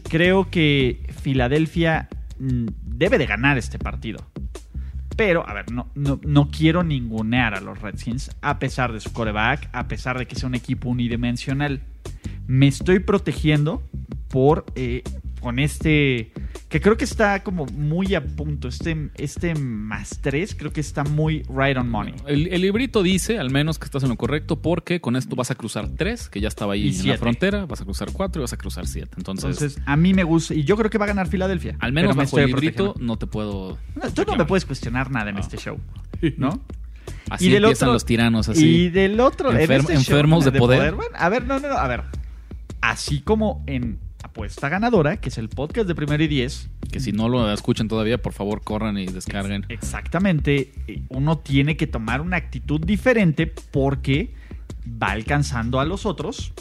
[0.08, 2.08] Creo que Filadelfia
[2.38, 4.26] mm, debe de ganar este partido.
[5.16, 9.12] Pero, a ver, no, no, no quiero ningunear a los Redskins, a pesar de su
[9.12, 11.82] coreback, a pesar de que sea un equipo unidimensional.
[12.52, 13.82] Me estoy protegiendo
[14.28, 15.02] por eh,
[15.40, 16.32] con este
[16.68, 18.68] que creo que está como muy a punto.
[18.68, 22.14] Este, este más 3 creo que está muy right on money.
[22.26, 25.50] El, el librito dice, al menos que estás en lo correcto, porque con esto vas
[25.50, 27.08] a cruzar 3, que ya estaba ahí Y en siete.
[27.08, 29.08] la frontera, vas a cruzar 4 y vas a cruzar 7.
[29.16, 31.76] Entonces, Entonces, a mí me gusta, y yo creo que va a ganar Filadelfia.
[31.80, 33.78] al menos pero me bajo el librito no te puedo...
[33.94, 35.78] No, tú no me puedes cuestionar nada en este show,
[36.36, 36.60] ¿no?
[37.30, 38.66] Así Y del empiezan otro- los tiranos, así.
[38.66, 40.94] Y del otro, este show, enfermos de poder.
[40.94, 42.02] bueno, a ver, no, no, no, a ver.
[42.82, 47.12] Así como en Apuesta Ganadora, que es el podcast de Primero y Diez, Que si
[47.12, 49.64] no lo escuchan todavía, por favor, corran y descarguen.
[49.70, 54.34] exactamente, eh, uno tiene que tomar una actitud diferente porque
[55.02, 56.52] va alcanzando a los otros.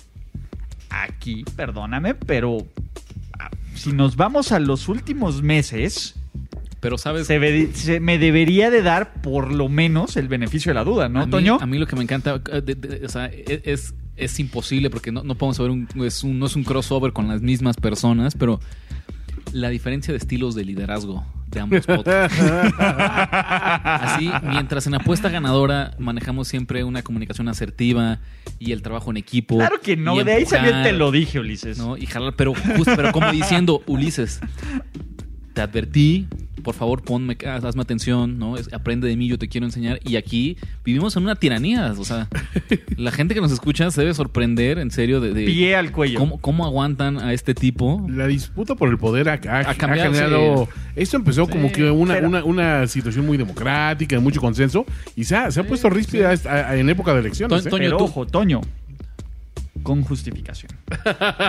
[0.90, 2.66] Aquí, perdóname, pero
[3.40, 6.16] ah, si nos vamos a los últimos meses,
[6.82, 7.28] Pero, ¿sabes?
[7.28, 11.10] se, ve- se me debería de dar por lo menos el beneficio de la duda,
[11.10, 11.58] ¿no, a mí, Toño?
[11.62, 14.90] A mí lo que me encanta, eh, de- de- o sea, e- es, es imposible
[14.90, 17.76] porque no, no podemos saber, un, es un- no es un crossover con las mismas
[17.78, 18.60] personas, pero
[19.54, 22.38] la diferencia de estilos de liderazgo de ambos podcasts.
[22.40, 28.20] Así, mientras en apuesta ganadora manejamos siempre una comunicación asertiva
[28.60, 29.58] y el trabajo en equipo.
[29.58, 31.78] Claro que no, y de ahí salió te lo dije, Ulises.
[31.78, 31.98] ¿no?
[31.98, 34.40] Y jalar, pero justo, pero como diciendo, Ulises,
[35.54, 36.28] te advertí,
[36.64, 38.56] por favor ponme, hazme atención, ¿no?
[38.58, 40.00] Es- aprende de mí, yo te quiero enseñar.
[40.04, 42.28] Y aquí vivimos en una tiranía, o sea,
[42.98, 46.20] la gente que nos escucha se debe sorprender, en serio, de, de Pie al cuello.
[46.20, 48.06] cómo, cómo aguantan a este tipo.
[48.10, 50.66] La disputa por el poder ha, ha- Ha cambiado, ha generado.
[50.74, 50.80] sí.
[50.96, 54.86] Esto empezó como Sí, que una, pero- una, una situación muy democrática, de mucho consenso,
[55.16, 57.66] y se ha, se ha puesto ríspida a- a- en época de elecciones.
[57.66, 57.70] ¿eh?
[57.70, 58.62] Toño, Pero tú- ojo, Toño.
[59.84, 60.72] Con justificación.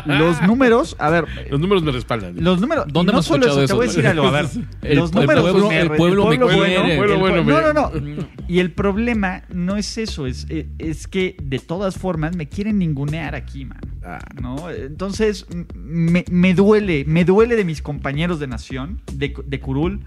[0.06, 2.34] Los números, a ver, Los números me respaldan.
[2.42, 2.86] los números.
[2.88, 3.96] ¿Dónde no hemos solo eso, escuchado te voy a eso?
[3.96, 4.26] decir algo.
[4.26, 4.46] A ver,
[4.82, 5.42] El- los el números.
[5.50, 6.92] pueblo- me- el pueblo me bueno, quiere.
[6.92, 8.28] el Pueblo bueno me- no, no, no.
[8.48, 12.78] Y el problema no es eso, es, es, es que de todas formas me quieren
[12.78, 13.80] ningunear aquí, man.
[14.04, 14.18] Ah.
[14.40, 14.68] ¿no?
[14.70, 20.00] Entonces, me, me duele, me duele de mis compañeros de Nación, de, de Curul,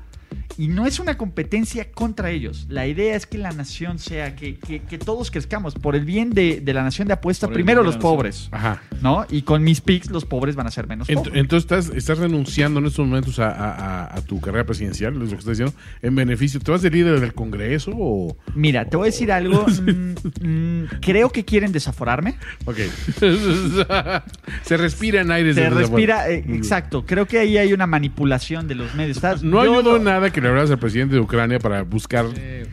[0.58, 2.66] y no es una competencia contra ellos.
[2.70, 6.30] La idea es que la nación sea, que, que- que todos crezcamos por el bien
[6.30, 8.82] de, de la nación de apuesta, Por primero los pobres, Ajá.
[9.02, 9.26] ¿no?
[9.30, 11.34] Y con mis picks los pobres van a ser menos Ent- pobres.
[11.36, 13.72] entonces estás, estás renunciando en estos momentos a, a-
[14.06, 16.60] a- a tu carrera presidencial, es lo que estás diciendo, en beneficio.
[16.62, 18.38] ¿Te vas de líder del Congreso o...?
[18.56, 19.66] Mira, te voy a decir algo.
[20.42, 22.36] mm, mm, creo que quieren desaforarme.
[22.66, 22.78] Ok.
[24.64, 27.06] Se respira en aires Se de respira, eh, exacto.
[27.06, 29.18] Creo que ahí hay una manipulación de los medios.
[29.18, 29.44] ¿Estás?
[29.44, 32.26] No Yo ayudó no- nada que le hablas al presidente de Ucrania para buscar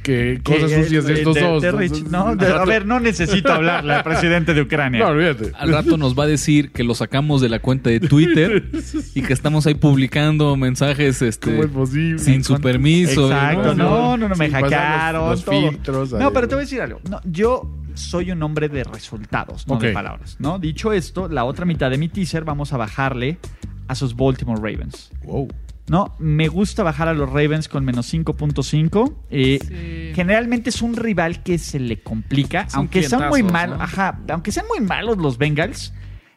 [0.02, 1.62] que cosas sucias de eh, estos de- dos.
[1.62, 5.00] de Entonces, Rich, no, de- a ver, no necesito hablarle al presidente de Ucrania.
[5.05, 5.52] No, olvídate.
[5.59, 8.70] Al rato nos va a decir que lo sacamos de la cuenta de Twitter
[9.14, 12.18] y que estamos ahí publicando mensajes este, ¿Cómo es posible?
[12.18, 13.26] sin su permiso.
[13.26, 15.31] Exacto, no, no, no, me Sin pasar los- hackearon.
[15.31, 15.70] los todo.
[15.70, 17.00] filtros, no, ahí, pero te voy a decir algo.
[17.11, 19.83] No, yo soy un hombre de resultados, no Ok.
[19.83, 20.37] de palabras.
[20.38, 20.59] ¿no?
[20.59, 23.38] Dicho esto, la otra mitad de mi teaser vamos a bajarle
[23.88, 25.11] a sus Baltimore Ravens.
[25.24, 25.48] Wow.
[25.88, 29.14] No, me gusta bajar a los Ravens con menos 5.5.
[29.31, 30.14] Eh, Sí.
[30.14, 33.85] Generalmente es un rival que se le complica, Son aunque sean muy malos, ¿no?
[33.85, 35.92] ajá, aunque sean muy malos los Bengals,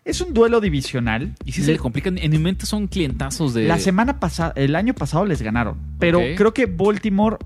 [0.05, 1.35] es un duelo divisional.
[1.43, 3.67] Y si se le complican, en mi mente son clientazos de...
[3.67, 7.37] La semana pasada, el año pasado les ganaron, pero creo que Baltimore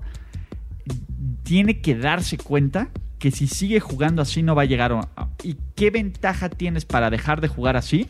[1.42, 5.28] tiene que darse cuenta que si sigue jugando así no va a llegar a...
[5.42, 8.08] ¿Y qué ventaja tienes para dejar de jugar así?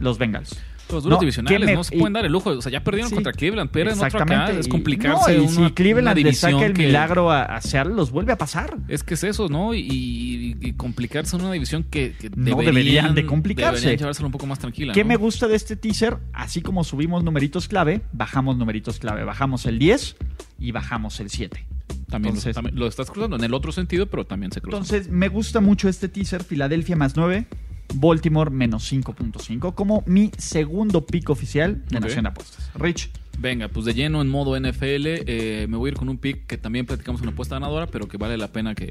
[0.00, 0.58] Los Bengals.
[0.92, 2.50] Los duelos No, divisionales ¿qué me- no se y- pueden dar el lujo.
[2.50, 5.36] O sea, ya perdieron Sí, contra Cleveland, pero en otro acá es complicarse.
[5.38, 8.32] no, y si Cleveland una le saca el que- milagro a, a Seattle, los vuelve
[8.32, 8.76] a pasar.
[8.88, 9.74] Es que es eso, ¿no?
[9.74, 13.80] Y, y- y complicarse en una división que, que No deberían de complicarse.
[13.80, 14.92] Deberían llevárselo un poco más tranquila.
[14.92, 15.08] ¿Qué ¿no?
[15.08, 16.18] me gusta de este teaser?
[16.32, 19.24] Así como subimos numeritos clave, bajamos numeritos clave.
[19.24, 20.16] Bajamos el 10
[20.58, 21.64] y bajamos el 7.
[22.08, 24.78] También, Entonces- también lo estás cruzando en el otro sentido, pero también se cruza.
[24.78, 27.46] Entonces, me gusta mucho este teaser, Filadelfia más 9,
[27.94, 32.04] Baltimore menos 5.5, como mi segundo pick oficial de Ok.
[32.04, 32.70] Nación de Apuestas.
[32.74, 36.18] Rich, Venga, pues de lleno en modo NFL, eh, me voy a ir con un
[36.18, 38.88] pick que también platicamos una apuesta ganadora, pero que vale la pena que,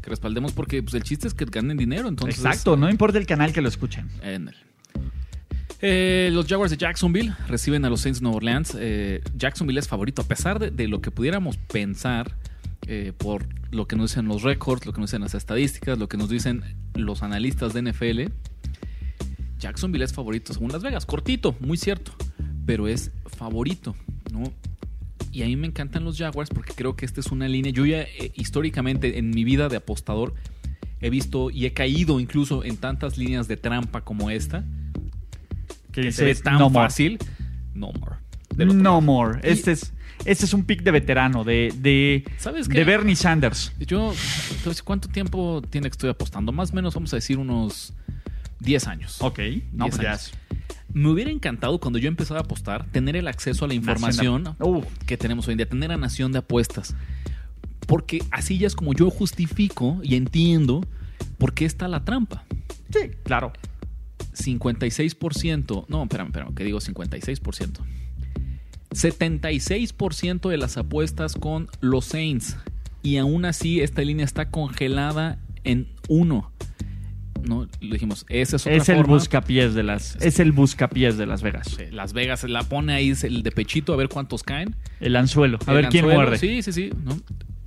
[0.00, 2.06] que respaldemos porque pues, el chiste es que ganen dinero.
[2.08, 4.08] Entonces, exacto, no importa el canal que lo escuchen.
[4.22, 4.54] En el-
[5.80, 8.76] Eh, los Jaguars de Jacksonville reciben a los Saints de Nueva Orleans.
[8.78, 12.34] Eh, Jacksonville es favorito, a pesar de, de lo que pudiéramos pensar
[12.88, 16.08] eh, por lo que nos dicen los récords, lo que nos dicen las estadísticas, lo
[16.08, 18.32] que nos dicen los analistas de NFL.
[19.58, 21.04] Jacksonville es favorito según Las Vegas.
[21.06, 22.12] Cortito, muy cierto,
[22.64, 23.94] pero es favorito,
[24.32, 24.44] ¿no?
[25.32, 27.72] Y a mí me encantan los Jaguars porque creo que esta es una línea.
[27.72, 30.34] Yo ya eh, históricamente en mi vida de apostador
[31.00, 34.64] he visto y he caído incluso en tantas líneas de trampa como esta
[35.92, 36.86] que se ve tan no more.
[36.86, 37.18] fácil.
[37.74, 38.16] No more.
[38.56, 39.00] No lado.
[39.00, 39.40] more.
[39.44, 39.92] Y- Este es,
[40.24, 43.72] este es un pick de veterano, de, de, ¿Sabes de Bernie Sanders.
[43.78, 44.12] Yo,
[44.56, 46.52] entonces, ¿cuánto tiempo tiene que estoy apostando?
[46.52, 47.92] Más o menos, vamos a decir, unos
[48.60, 49.16] 10 años.
[49.20, 49.38] Ok,
[49.72, 50.32] no, 10 pues años.
[50.92, 54.82] Me hubiera encantado cuando yo empezaba a apostar tener el acceso a la información Uh.
[55.06, 56.94] que tenemos hoy en día, tener a Nación de Apuestas.
[57.86, 60.86] Porque así ya es como yo justifico y entiendo
[61.38, 62.44] por qué está la trampa.
[62.90, 63.52] Sí, claro.
[64.34, 67.80] 56%, no, espérame, espérame, que digo 56%.
[68.90, 72.56] 76% de las apuestas con los Saints.
[73.02, 76.52] Y aún así, esta línea está congelada en 1.
[77.44, 77.68] ¿No?
[77.80, 81.42] Le dijimos, esa es otra Es el buscapiés de las, es el buscapiés de Las
[81.42, 81.68] Vegas.
[81.68, 84.74] Sí, Las Vegas la pone ahí es el de pechito a ver cuántos caen.
[84.98, 85.58] El anzuelo.
[85.66, 86.38] A El ver quién muerde.
[86.38, 86.90] Sí, sí, sí.
[87.04, 87.16] ¿no?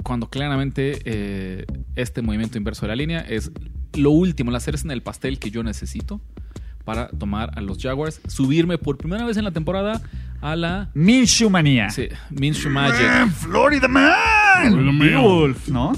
[0.04, 3.52] Cuando claramente eh, este movimiento inverso de la línea es
[3.94, 6.22] lo último, la cereza en el pastel que yo necesito
[6.84, 10.02] para tomar a los Jaguars, subirme por primera vez en la temporada
[10.42, 11.90] a la Minshew manía.
[11.90, 13.30] sí, Minshew Magic.
[13.34, 14.98] Florida Man.
[15.22, 15.94] Wolf, ¿no?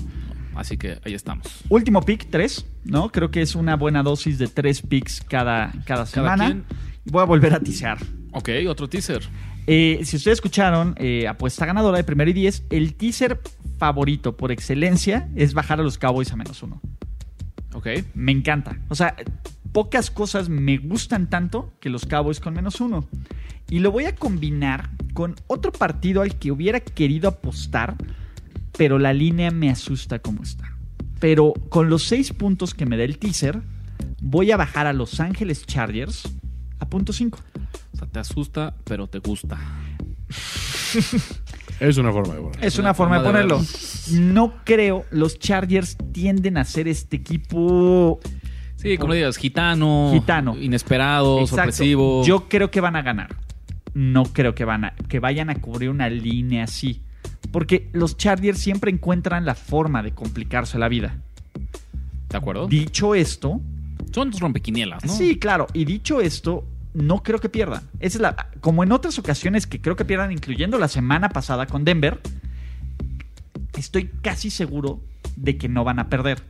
[0.55, 1.47] Así que ahí estamos.
[1.69, 3.09] Último pick, tres, ¿no?
[3.09, 6.45] Creo que es una buena dosis de tres picks cada, cada semana.
[6.45, 6.63] quien.
[7.05, 7.97] Voy a volver a tisear.
[8.33, 9.21] Ok, otro teaser.
[9.65, 13.39] Eh, si ustedes escucharon, eh, apuesta ganadora de primero y diez, el teaser
[13.77, 16.81] favorito por excelencia es bajar a los Cowboys a menos uno.
[17.73, 17.87] Ok.
[18.13, 18.77] Me encanta.
[18.89, 19.15] O sea,
[19.71, 23.07] pocas cosas me gustan tanto que los Cowboys con menos uno.
[23.73, 27.95] Y lo voy a combinar con otro partido al que hubiera querido apostar,
[28.77, 30.77] pero la línea me asusta como está.
[31.19, 33.63] Pero con los seis puntos que me da el teaser,
[34.21, 36.21] voy a bajar a Los Ángeles Chargers
[36.77, 37.39] a punto 5.
[37.93, 39.57] O sea, te asusta, pero te gusta.
[41.79, 42.63] Es una forma de poner.
[42.63, 43.67] Es una forma de forma de ponerlo.
[44.11, 48.19] No creo, los Chargers tienden a ser este equipo
[48.75, 50.55] Sí, como le digas, gitano, Gitano.
[50.57, 51.71] inesperado, Exacto.
[51.71, 52.23] sorpresivo.
[52.23, 53.35] Yo creo que van a ganar.
[53.93, 57.01] No creo que, van a, que vayan a cubrir una línea así.
[57.51, 61.17] Porque los Chargers siempre encuentran la forma de complicarse la vida.
[62.29, 62.67] ¿De acuerdo?
[62.67, 63.61] Dicho esto,
[64.11, 65.13] Son tus rompequinielas, ¿no?
[65.13, 65.67] sí, claro.
[65.73, 67.83] Y dicho esto, no creo que pierdan.
[67.99, 71.67] Esa es la, como en otras ocasiones que creo que pierdan, incluyendo la semana pasada
[71.67, 72.19] con Denver,
[73.77, 75.01] estoy casi seguro
[75.35, 76.43] de que no van a perder.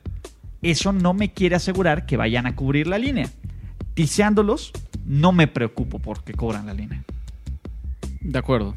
[0.62, 3.30] Eso no me quiere asegurar que vayan a cubrir la línea.
[3.94, 4.72] Tiseándolos,
[5.06, 7.04] no me preocupo porque cobran la línea.
[8.24, 8.74] De acuerdo.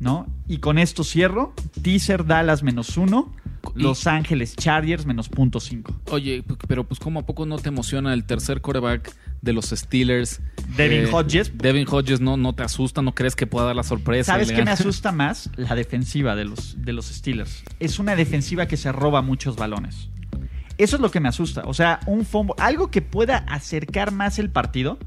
[0.00, 0.26] ¿no?
[0.46, 1.54] Y con esto cierro.
[1.82, 3.32] Teaser Dallas menos uno.
[3.74, 5.92] Y- Los Ángeles Chargers menos punto cinco.
[6.10, 10.40] Oye, pero pues ¿cómo a poco no te emociona el tercer coreback de los Steelers?
[10.76, 11.52] Devin Eh, Hodges.
[11.58, 14.32] Devin Hodges no, no te asusta, no crees que pueda dar la sorpresa.
[14.32, 15.50] ¿Sabes qué me asusta más?
[15.56, 17.64] La defensiva de los, de los Steelers.
[17.80, 20.08] Es una defensiva que se roba muchos balones.
[20.78, 21.62] Eso es lo que me asusta.
[21.66, 24.98] O sea, un fumble, algo que pueda acercar más el partido.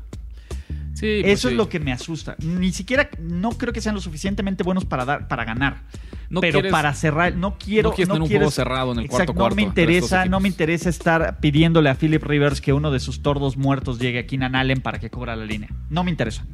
[0.94, 1.54] Sí, pues Eso sí.
[1.54, 2.36] es lo que me asusta.
[2.40, 5.84] Ni siquiera, no creo que sean lo suficientemente buenos para dar, para ganar.
[6.30, 7.90] No pero quieres- para cerrar, no quiero.
[7.90, 10.48] no tener un juego cerrado en el cuarto Exacto, cuarto No me interesa, no me
[10.48, 14.56] interesa estar pidiéndole a Philip Rivers que uno de sus tordos muertos llegue a Keenan
[14.56, 15.70] Allen para que cobra la línea.
[15.90, 16.46] No me interesa,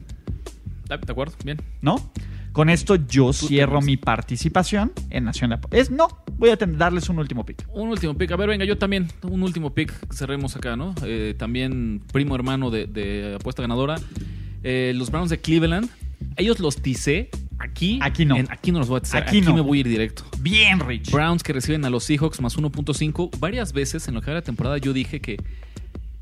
[0.89, 1.36] Ah, ¿De acuerdo?
[1.43, 1.62] Bien.
[1.82, 2.12] ¿no?
[2.58, 6.08] Con esto yo cierro mi participación en Nación de Es no,
[6.39, 7.67] voy a darles un último pick.
[7.72, 8.32] Un último pick.
[8.32, 9.10] A ver, venga, yo también.
[9.22, 9.93] Un último pick.
[10.12, 10.96] Cerremos acá, ¿no?
[11.04, 13.98] Eh, también primo hermano de, de apuesta ganadora.
[14.63, 15.88] Eh, los Browns de Cleveland.
[16.36, 17.30] Ellos los ticé.
[17.60, 18.00] Aquí.
[18.02, 18.36] Aquí no.
[18.38, 19.22] en- aquí no los voy a tizar.
[19.22, 19.54] Aquí Aquí, no.
[19.54, 20.24] me voy a ir directo.
[20.39, 21.12] Bien, Rich.
[21.12, 23.38] Browns que reciben a los Seahawks más 1.5.
[23.38, 25.38] Varias veces en lo que de la temporada yo dije que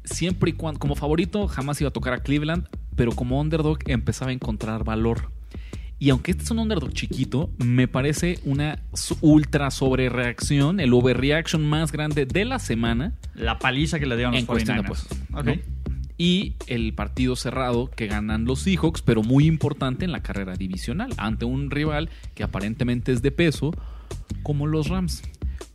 [0.04, 2.67] siempre y cuando, como favorito, jamás iba a tocar a Cleveland,
[2.98, 5.32] pero como underdog empezaba a encontrar valor.
[5.97, 8.79] Y aunque este es un underdog chiquito, me parece una
[9.21, 14.41] ultra sobrereacción, el overreaction más grande de la semana La paliza que le dieron los
[14.41, 14.86] en cuestión de 49ers.
[14.86, 15.19] apuestas.
[15.34, 15.45] Ok.
[15.45, 15.53] ¿no?
[16.17, 21.12] Y el partido cerrado que ganan los Seahawks, pero muy importante en la carrera divisional,
[21.17, 23.71] ante un rival que aparentemente es de peso,
[24.43, 25.23] como los Rams.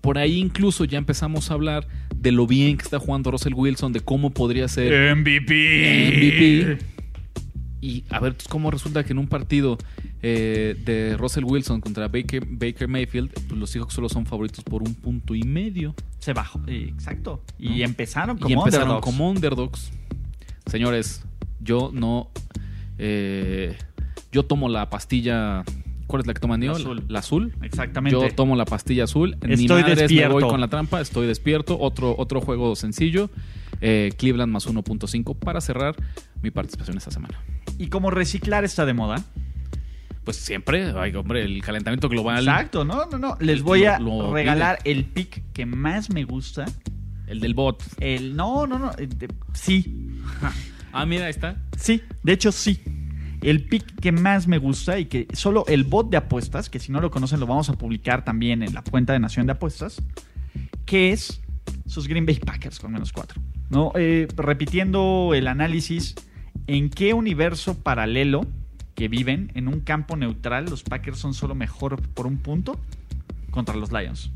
[0.00, 3.92] Por ahí incluso ya empezamos a hablar de lo bien que está jugando Russell Wilson,
[3.92, 6.10] de cómo podría ser MVP.
[6.16, 6.78] MVP.
[7.82, 9.76] Y a ver cómo resulta que en un partido
[10.22, 14.82] eh, de Russell Wilson contra Baker, Baker Mayfield, pues los Seahawks solo son favoritos por
[14.82, 15.94] un punto y medio.
[16.18, 16.60] Se bajó.
[16.66, 17.42] eh, Exacto.
[17.58, 17.84] Y ¿no?
[17.84, 19.04] empezaron y como empezaron underdogs.
[19.04, 19.92] como underdogs.
[20.66, 21.24] Señores,
[21.60, 22.30] yo no.
[22.98, 23.76] eh,
[24.32, 25.64] yo tomo la pastilla.
[26.06, 27.04] ¿Cuál es la que toman La azul.
[27.08, 27.54] La azul.
[27.62, 28.18] Exactamente.
[28.20, 29.36] Yo tomo la pastilla azul.
[29.46, 30.36] Ni Estoy madres, despierto.
[30.36, 31.00] Me voy con la trampa.
[31.00, 31.78] Estoy despierto.
[31.78, 33.30] Otro, otro juego sencillo.
[33.80, 35.94] Eh, Cleveland más 1.5 para cerrar
[36.42, 37.40] mi participación esta semana.
[37.78, 39.24] Y como reciclar está de moda.
[40.24, 42.40] Pues siempre, ay, hombre, el calentamiento global.
[42.44, 43.36] Exacto, no, no, no.
[43.40, 46.66] Les voy a Lo- lo regalar el pick que más me gusta.
[47.26, 47.82] El del bot.
[48.00, 48.36] El.
[48.36, 48.90] No, no, no.
[48.92, 50.18] de- sí.
[50.92, 51.56] Ah, mira, ahí está.
[51.78, 52.80] Sí, de hecho sí.
[53.42, 56.90] El pick que más me gusta y que solo el bot de apuestas, que si
[56.90, 60.02] no lo conocen lo vamos a publicar también en la cuenta de Nación de Apuestas,
[60.86, 61.40] que es
[61.86, 63.40] sus Green Bay Packers con menos 4.
[63.70, 63.92] ¿no?
[63.94, 66.16] Eh, repitiendo el análisis,
[66.66, 68.44] ¿en qué universo paralelo
[69.00, 72.78] que viven en un campo neutral los Packers son solo mejor por un punto
[73.50, 74.30] contra los Lions?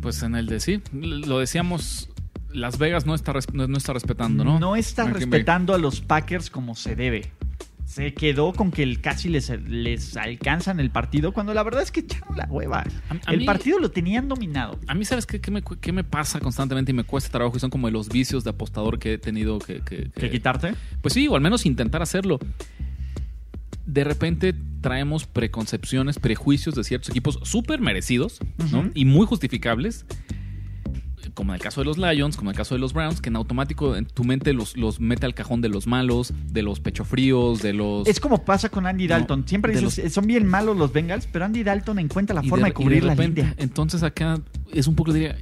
[0.00, 0.80] Pues en el de sí.
[0.92, 2.08] Lo decíamos.
[2.52, 4.76] Las Vegas no está, no, no está respetando, ¿no?
[4.76, 5.40] está Green Bay.
[5.40, 7.32] respetando a los Packers como se debe.
[7.86, 11.90] Se quedó con que el casi les, les alcanzan el partido cuando la verdad es
[11.92, 12.80] que echaron la hueva.
[13.08, 14.78] A- a el mí- partido lo tenían dominado.
[14.88, 17.56] A mí, ¿sabes qué, qué me, qué me pasa constantemente y me cuesta trabajo?
[17.56, 19.80] Y son como los vicios de apostador que he tenido que...
[19.82, 20.74] que- ¿Que que- quitarte?
[21.00, 22.38] Pues sí, o al menos intentar hacerlo.
[23.86, 28.40] De repente traemos preconcepciones, prejuicios de ciertos equipos súper merecidos
[28.94, 30.04] y muy justificables,
[31.36, 33.28] como en el caso de los Lions, como en el caso de los Browns, que
[33.28, 36.80] en automático en tu mente los, los mete al cajón de los malos, de los
[36.80, 38.08] pechofríos, de los...
[38.08, 39.46] Es como pasa con Andy No, Dalton.
[39.46, 42.72] Siempre de dices, son bien malos los Bengals, pero Andy Dalton encuentra la forma de,
[42.72, 43.54] cubrir la repente, línea.
[43.58, 44.40] Entonces acá
[44.72, 45.36] es un poco, diría,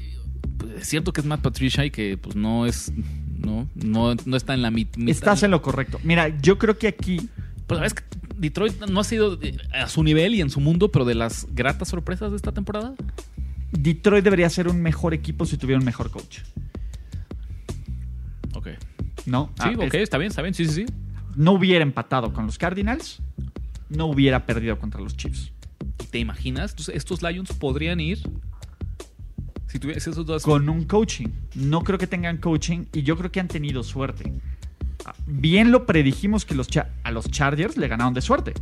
[0.79, 2.93] es cierto que es Matt Patricia y que pues no es...
[3.39, 5.11] No, no, no está en la mit- mitad.
[5.11, 6.01] Estás en lo correcto.
[6.03, 7.29] Mira, yo creo que aquí
[7.67, 8.03] Pues sabes que
[8.37, 11.47] Detroit no ha sido eh, a su nivel y en su mundo, pero de las
[11.55, 12.95] gratas sorpresas de esta temporada.
[13.79, 16.39] Detroit debería ser un mejor equipo si tuviera un mejor coach.
[18.55, 18.69] Ok.
[19.27, 19.51] ¿No?
[19.57, 20.87] Sí, Ah, ok, es- está bien, está bien, sí, sí, sí.
[21.37, 23.21] no hubiera empatado con los Cardinals,
[23.89, 25.51] no hubiera perdido contra los Chiefs.
[26.03, 26.71] ¿Y te imaginas?
[26.73, 28.19] Entonces, estos Lions podrían ir.
[29.67, 30.43] Si tuvieras esos dos.
[30.45, 31.27] con un coaching.
[31.57, 34.33] No creo que tengan coaching y yo creo que han tenido suerte.
[35.05, 36.69] Ah, Bien lo predijimos que los
[37.03, 38.55] a los Chargers le ganaron de suerte,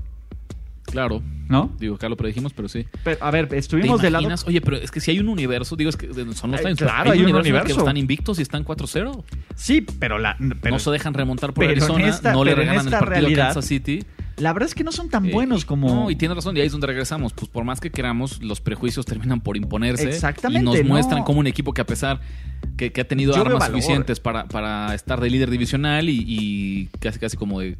[0.92, 1.20] Claro.
[1.48, 1.70] ¿no?
[1.78, 2.86] Digo, acá lo predijimos, pero sí.
[3.04, 4.26] Pero, a ver, ¿Te estuvimos de lado.
[4.46, 6.78] Oye, pero es que si hay un universo, digo, es que son los Lions.
[6.78, 7.78] claro, hay un el que universo.
[7.80, 9.22] están invictos y están 4-0.
[9.54, 12.90] Sí, pero la pero no se dejan remontar por Arizona, esta- no le regalan el
[12.92, 14.02] partido realidad- a Kansas City.
[14.38, 16.56] la verdad es que no son tan Eh, buenos y- como No, y tiene razón,
[16.56, 17.34] y ahí es donde regresamos.
[17.34, 20.08] Pues por más que queramos, los prejuicios terminan por imponerse.
[20.08, 20.88] Exactamente, Y nos no.
[20.88, 22.20] muestran como un equipo que a pesar
[22.78, 26.86] que, que ha tenido Yo armas suficientes para, para estar de líder divisional y, y
[26.98, 27.76] casi casi como de...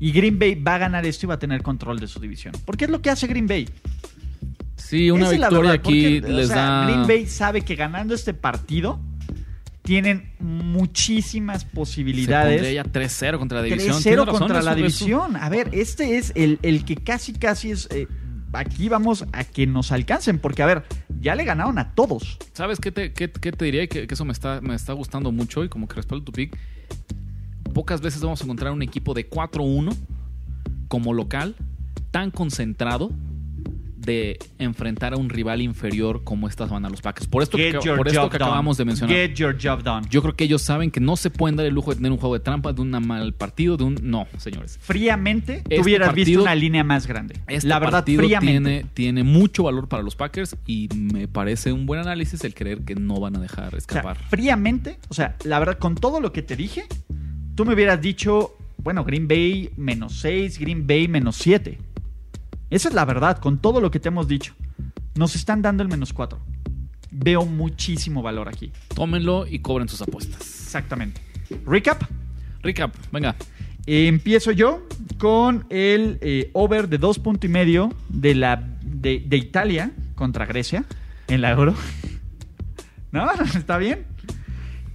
[0.00, 2.54] y Green Bay va a ganar esto y va a tener control de su división.
[2.64, 3.68] Porque es lo que hace Green Bay.
[4.76, 6.84] Sí, una Esa victoria verdad, aquí porque, o les sea, da...
[6.86, 9.00] Green Bay sabe que ganando este partido
[9.82, 12.60] tienen muchísimas Se posibilidades.
[12.60, 13.96] pondría ya 3-0 contra la división.
[13.96, 15.36] 3-0 Tiene razón, contra la división.
[15.36, 17.88] A ver, este es el, el que casi, casi es.
[17.90, 18.06] eh,
[18.52, 20.84] aquí vamos a que nos alcancen, porque a ver,
[21.20, 22.38] ya le ganaron a todos.
[22.52, 23.86] ¿Sabes qué te, qué- qué te diría?
[23.88, 26.56] Que, que eso me está, me está gustando mucho y como que respaldo tu pick.
[27.78, 29.94] Pocas veces vamos a encontrar un equipo de 4-1
[30.88, 31.54] como local
[32.10, 33.12] tan concentrado
[33.96, 37.28] de enfrentar a un rival inferior como estas van a los Packers.
[37.28, 38.44] Por esto, Get por esto que done.
[38.46, 39.14] acabamos de mencionar.
[39.14, 40.04] Get your job done.
[40.10, 42.18] Yo creo que ellos saben que no se pueden dar el lujo de tener un
[42.18, 43.96] juego de trampa, de un mal partido, de un...
[44.02, 44.76] No, señores.
[44.82, 47.36] Fríamente, Este tú hubieras partido- visto una línea más grande.
[47.46, 48.50] Este la verdad, partido fríamente.
[48.70, 52.80] tiene, tiene mucho valor para los Packers y me parece un buen análisis el creer
[52.80, 54.16] que no van a dejar O sea, escapar.
[54.30, 56.86] fríamente, o sea, la verdad, con todo lo que te dije,
[57.58, 61.76] tú me hubieras dicho, bueno, Green Bay menos 6, Green Bay menos 7.
[62.70, 64.54] Esa es la verdad, con todo lo que te hemos dicho.
[65.16, 66.38] Nos están dando el menos 4.
[67.10, 68.70] Veo muchísimo valor aquí.
[68.94, 70.40] Tómenlo y cobren sus apuestas.
[70.40, 71.20] Exactamente.
[71.66, 72.04] Recap.
[72.62, 73.34] Recap, venga.
[73.86, 74.86] Eh, empiezo yo
[75.18, 80.46] con el eh, over de dos puntos y medio de, la, de, de Italia contra
[80.46, 80.84] Grecia
[81.26, 81.74] en la Euro.
[83.10, 83.28] ¿No?
[83.56, 84.06] ¿Está bien?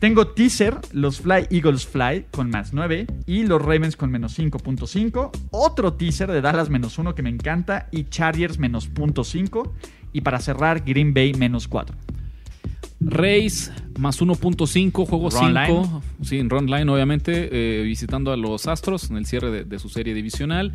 [0.03, 5.31] Tengo teaser, los Fly Eagles Fly con más 9 y los Ravens con menos 5.5.
[5.51, 9.71] Otro teaser de Dallas menos 1 que me encanta y Chargers menos 0.5.
[10.11, 11.95] Y para cerrar, Green Bay menos 4.
[12.99, 16.03] Rays más 1.5, juego Run 5.
[16.21, 17.47] Sí, en run line, obviamente.
[17.53, 20.73] eh, visitando a los Astros en el cierre de, de su serie divisional.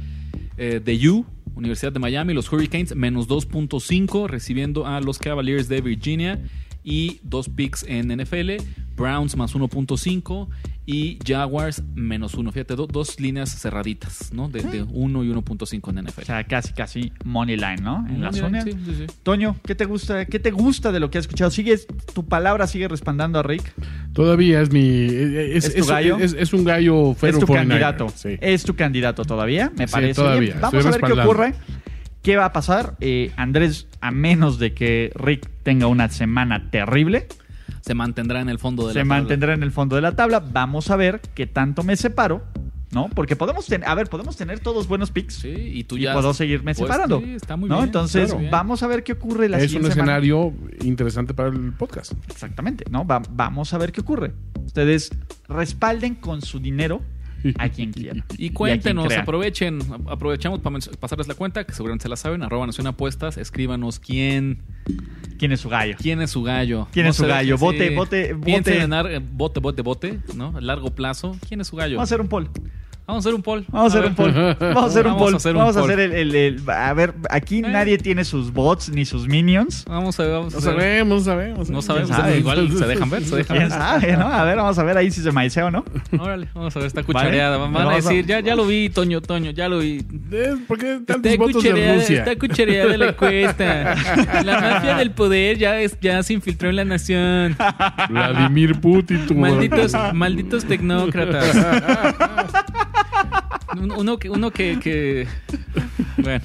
[0.57, 5.83] Eh, The U, Universidad de Miami, los Hurricanes menos 2.5 recibiendo a los Cavaliers de
[5.83, 6.41] Virginia
[6.83, 8.62] y dos picks en NFL,
[8.99, 10.49] Browns más 1.5
[10.84, 12.51] y Jaguars menos 1.
[12.53, 14.49] Fíjate, do- dos líneas cerraditas, ¿no?
[14.49, 16.22] De, de 1 y 1.5 en NFL.
[16.22, 18.07] O sea, casi, casi money line, ¿no?
[18.09, 18.62] En la zona.
[18.62, 19.07] sí, sí, sí.
[19.22, 20.24] Toño, ¿qué te gusta?
[20.26, 21.51] ¿Qué te gusta de lo que has escuchado?
[21.51, 23.72] ¿Sigues, tu palabra sigue respaldando a Rick?
[24.12, 24.80] Todavía es mi.
[25.07, 26.18] Es, ¿Es tu gallo?
[26.18, 28.09] Es, es un gallo es tu 49er, candidato.
[28.14, 28.36] Sí.
[28.40, 30.14] Es tu candidato todavía, me Sí, parece.
[30.14, 30.61] todavía, bien.
[30.61, 31.55] Vamos estoy a ver qué ocurre.
[32.22, 32.96] ¿Qué va a pasar?
[33.01, 37.26] Eh, Andrés, a menos de que Rick tenga una semana terrible,
[37.89, 39.16] Se mantendrá en el fondo de se la tabla.
[39.16, 40.39] mantendrá en el fondo de la tabla.
[40.41, 42.43] Vamos a ver qué tanto me separo,
[42.93, 43.09] ¿no?
[43.09, 45.34] Porque podemos tener, a ver, podemos tener todos buenos picks.
[45.34, 46.12] Sí, y tú y ya.
[46.12, 47.20] puedo seguirme pues, separando.
[47.20, 47.76] sí, está muy ¿no?
[47.76, 47.86] bien.
[47.86, 48.49] Entonces, claro.
[48.51, 50.12] Vamos a ver qué ocurre la Es un siguiente semana.
[50.18, 50.53] escenario
[50.84, 52.12] interesante para el podcast.
[52.30, 53.07] Exactamente, ¿no?
[53.07, 54.32] Va- vamos a ver qué ocurre.
[54.66, 55.11] Ustedes
[55.49, 57.01] respalden con su dinero
[57.59, 58.24] a quien quieran.
[58.36, 62.86] Y cuéntenos, aprovechen, aprovechamos para pasarles la cuenta, que seguramente se la saben, arroba Nación
[62.86, 64.62] Apuestas, escríbanos quién,
[65.39, 65.97] ¿Quién es su gallo?
[66.01, 66.89] quién es su gallo.
[66.93, 67.55] ¿Quién es su gallo?
[67.55, 68.45] dejen, Bote, bote, bote.
[68.45, 70.57] Piensen en eh, bote, bote, bote, ¿no?
[70.57, 71.36] A largo plazo.
[71.47, 71.97] ¿Quién es su gallo?
[71.97, 72.51] Vamos a hacer un poll.
[73.09, 73.64] Vamos a hacer un poll.
[73.68, 74.32] Vamos a hacer un poll.
[74.61, 75.32] Vamos a hacer un poll.
[75.54, 79.26] Vamos a hacer el, el- el- A ver, aquí nadie tiene sus bots ni sus
[79.26, 79.86] minions.
[79.88, 81.70] Vamos a ver, vamos a No hacer- sabemos, sabemos.
[81.70, 82.36] No sabemos, sabe?
[82.38, 83.78] igual se dejan ver, se dejan ¿Quién ver.
[83.78, 84.26] sabe, no?
[84.28, 85.86] A ver, vamos a ver ahí si se maicea o no.
[86.18, 87.56] Órale, vamos a ver, está cuchareada.
[87.56, 90.04] Van a Vamos a- decir, ya, ya lo vi, Toño, Toño, ya lo vi.
[90.30, 92.18] Eh, ¿Por qué tantos Está votos de cuchareada, Rusia?
[92.18, 93.94] está cuchareada la encuesta.
[94.44, 97.56] La mafia del poder ya, es, ya se infiltró en la nación.
[98.11, 99.26] Vladimir Putin.
[99.26, 101.56] tu- Malditos, malditos tecnócratas.
[103.81, 105.26] Un- Uno que, uno que, que-
[106.16, 106.45] bueno,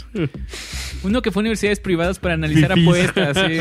[1.04, 2.88] uno que fue a universidades privadas para analizar Fifís.
[2.88, 3.58] apuestas, sí,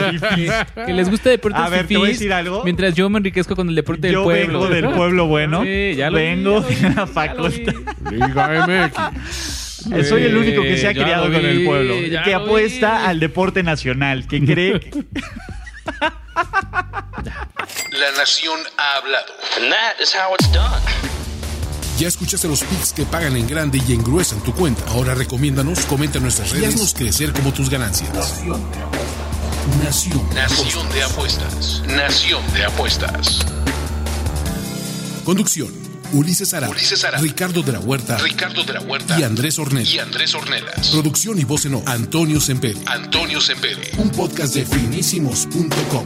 [0.76, 2.62] que, que les gusta deportes A ver, te voy a fifís, decir algo.
[2.64, 4.60] mientras yo me enriquezco con el deporte Yo del pueblo.
[4.60, 5.62] vengo del pueblo bueno.
[5.64, 7.74] Sí, ya lo vi, vengo ya lo vi, de la ya lo facultad.
[8.10, 8.16] vi.
[8.16, 9.92] Liga MX.
[9.92, 11.94] Eh, Soy el único que se ha criado con el pueblo.
[12.24, 13.06] Que apuesta vi.
[13.08, 14.26] al deporte nacional.
[14.28, 15.04] Que cree que...
[17.98, 19.32] La nación ha hablado.
[19.56, 20.80] And that is how it's done.
[22.02, 24.82] Ya escuchaste los picks que pagan en grande y engruesan tu cuenta.
[24.88, 28.10] Ahora recomiéndanos, comenta en nuestras redes y haznos crecer como tus ganancias.
[29.84, 30.20] Nación.
[30.34, 31.80] Nación de apuestas.
[31.86, 33.38] Nación de apuestas.
[35.24, 35.68] Conducción.
[36.12, 37.22] Ulises Ara, Ulises Arada.
[37.22, 39.88] Ricardo de la Huerta Ricardo de la Huerta y Andrés Ornella.
[39.94, 40.88] y Andrés Ornelas.
[40.88, 42.80] Producción y voz en off, Antonio Semperi.
[42.84, 43.92] Antonio Sempere.
[43.98, 46.04] Un podcast de finísimos.com.